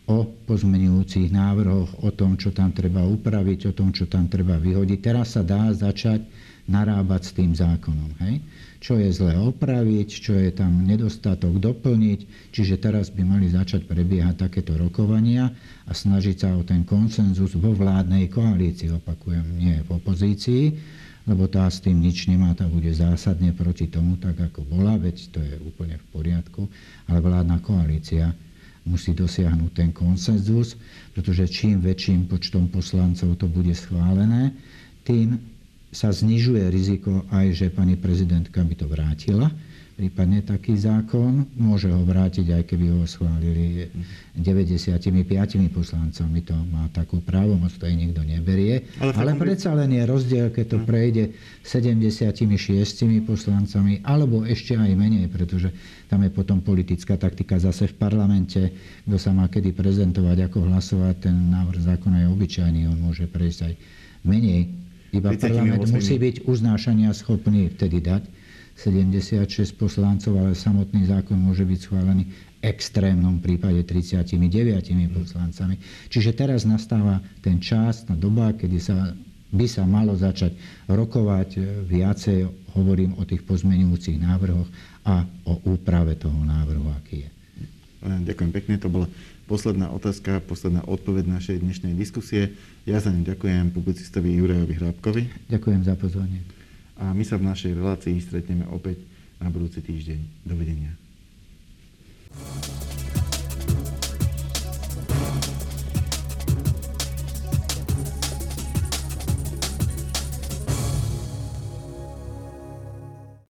o 0.05 0.29
pozmenujúcich 0.45 1.33
návrhoch, 1.33 2.05
o 2.05 2.11
tom, 2.13 2.37
čo 2.37 2.53
tam 2.53 2.77
treba 2.77 3.01
upraviť, 3.09 3.73
o 3.73 3.77
tom, 3.77 3.89
čo 3.89 4.05
tam 4.05 4.29
treba 4.29 4.61
vyhodiť. 4.61 4.99
Teraz 5.01 5.37
sa 5.37 5.41
dá 5.41 5.73
začať 5.73 6.21
narábať 6.69 7.23
s 7.25 7.33
tým 7.33 7.53
zákonom. 7.57 8.13
Hej? 8.21 8.41
Čo 8.85 9.01
je 9.01 9.09
zle 9.09 9.33
opraviť, 9.33 10.09
čo 10.13 10.37
je 10.37 10.53
tam 10.53 10.85
nedostatok 10.85 11.57
doplniť. 11.57 12.53
Čiže 12.53 12.77
teraz 12.81 13.09
by 13.09 13.25
mali 13.25 13.49
začať 13.49 13.89
prebiehať 13.89 14.45
takéto 14.49 14.77
rokovania 14.77 15.49
a 15.89 15.93
snažiť 15.97 16.37
sa 16.37 16.53
o 16.53 16.61
ten 16.65 16.85
konsenzus 16.85 17.57
vo 17.57 17.73
vládnej 17.73 18.29
koalícii, 18.29 18.93
opakujem, 18.93 19.45
nie 19.57 19.81
v 19.85 19.89
opozícii, 19.89 20.65
lebo 21.25 21.49
tá 21.49 21.65
s 21.65 21.81
tým 21.81 21.97
nič 22.05 22.29
nemá, 22.29 22.53
tá 22.53 22.69
bude 22.69 22.93
zásadne 22.93 23.57
proti 23.57 23.89
tomu, 23.89 24.21
tak 24.21 24.37
ako 24.37 24.69
bola, 24.69 25.01
veď 25.01 25.17
to 25.33 25.41
je 25.41 25.57
úplne 25.65 25.97
v 25.97 26.07
poriadku, 26.13 26.69
ale 27.09 27.25
vládna 27.25 27.65
koalícia 27.65 28.37
musí 28.85 29.17
dosiahnuť 29.17 29.71
ten 29.73 29.91
konsenzus, 29.91 30.77
pretože 31.17 31.49
čím 31.49 31.81
väčším 31.81 32.29
počtom 32.29 32.69
poslancov 32.69 33.41
to 33.41 33.49
bude 33.49 33.73
schválené, 33.73 34.53
tým 35.05 35.41
sa 35.95 36.11
znižuje 36.11 36.69
riziko 36.69 37.25
aj, 37.33 37.55
že 37.55 37.67
pani 37.73 37.97
prezidentka 37.97 38.61
by 38.61 38.75
to 38.77 38.87
vrátila 38.89 39.49
prípadne 39.95 40.43
taký 40.43 40.75
zákon. 40.75 41.47
Môže 41.55 41.87
ho 41.87 42.03
vrátiť, 42.03 42.51
aj 42.51 42.63
keby 42.67 42.87
ho 42.91 43.07
schválili 43.07 43.87
95 44.35 45.15
poslancami. 45.71 46.43
To 46.51 46.55
má 46.67 46.91
takú 46.91 47.23
právomoc, 47.23 47.71
to 47.79 47.87
jej 47.87 47.95
nikto 47.95 48.27
neberie. 48.27 48.91
Ale, 48.99 49.15
Ale 49.15 49.33
predsa 49.39 49.71
len 49.73 49.95
je 49.95 50.03
rozdiel, 50.03 50.47
keď 50.51 50.67
to 50.67 50.79
hm. 50.83 50.87
prejde 50.87 51.25
76 51.63 53.23
poslancami, 53.23 54.03
alebo 54.03 54.43
ešte 54.43 54.75
aj 54.75 54.93
menej, 54.99 55.31
pretože 55.31 55.71
tam 56.11 56.27
je 56.27 56.31
potom 56.35 56.59
politická 56.59 57.15
taktika 57.15 57.63
zase 57.63 57.87
v 57.91 57.95
parlamente, 57.95 58.61
kto 59.07 59.17
sa 59.17 59.31
má 59.31 59.47
kedy 59.47 59.71
prezentovať, 59.73 60.51
ako 60.51 60.67
hlasovať. 60.67 61.31
Ten 61.31 61.37
návrh 61.55 61.81
zákona 61.87 62.27
je 62.27 62.29
obyčajný, 62.35 62.81
on 62.91 62.99
môže 62.99 63.31
prejsť 63.31 63.61
aj 63.71 63.75
menej. 64.27 64.75
Iba 65.15 65.31
parlament 65.39 65.87
musí 65.95 66.19
byť 66.19 66.51
uznášania 66.51 67.15
schopný 67.15 67.71
vtedy 67.71 68.03
dať 68.03 68.44
76 68.75 69.47
poslancov, 69.79 70.35
ale 70.35 70.59
samotný 70.59 71.07
zákon 71.07 71.39
môže 71.39 71.63
byť 71.63 71.79
schválený 71.79 72.27
v 72.27 72.35
extrémnom 72.65 73.39
prípade 73.39 73.87
39 73.87 74.35
poslancami. 75.15 75.79
Čiže 76.11 76.35
teraz 76.35 76.67
nastáva 76.67 77.23
ten 77.39 77.63
čas, 77.63 78.03
tá 78.03 78.19
doba, 78.19 78.51
kedy 78.51 78.79
sa, 78.83 79.15
by 79.55 79.67
sa 79.71 79.87
malo 79.87 80.19
začať 80.19 80.59
rokovať 80.91 81.49
e, 81.55 81.61
viacej, 81.87 82.39
hovorím 82.75 83.15
o 83.21 83.23
tých 83.23 83.47
pozmenujúcich 83.47 84.19
návrhoch 84.19 84.67
a 85.07 85.23
o 85.47 85.55
úprave 85.71 86.19
toho 86.19 86.35
návrhu, 86.43 86.91
aký 86.99 87.23
je. 87.23 87.31
Ďakujem 88.05 88.51
pekne, 88.53 88.75
to 88.77 88.93
bola 88.93 89.09
posledná 89.47 89.89
otázka, 89.89 90.43
posledná 90.45 90.85
odpoveď 90.85 91.25
našej 91.31 91.57
dnešnej 91.63 91.95
diskusie. 91.97 92.53
Ja 92.85 93.01
za 93.01 93.09
ňu 93.15 93.25
ďakujem 93.25 93.73
publicistovi 93.73 94.35
Jurajovi 94.35 94.75
Hrábkovi. 94.77 95.23
Ďakujem 95.49 95.81
za 95.89 95.95
pozornie 95.97 96.64
a 96.99 97.11
my 97.11 97.25
sa 97.27 97.41
v 97.41 97.49
našej 97.51 97.73
relácii 97.75 98.17
stretneme 98.23 98.67
opäť 98.71 99.03
na 99.43 99.51
budúci 99.51 99.83
týždeň. 99.83 100.47
Dovidenia. 100.47 100.93
thank 102.35 102.91
you 102.91 102.94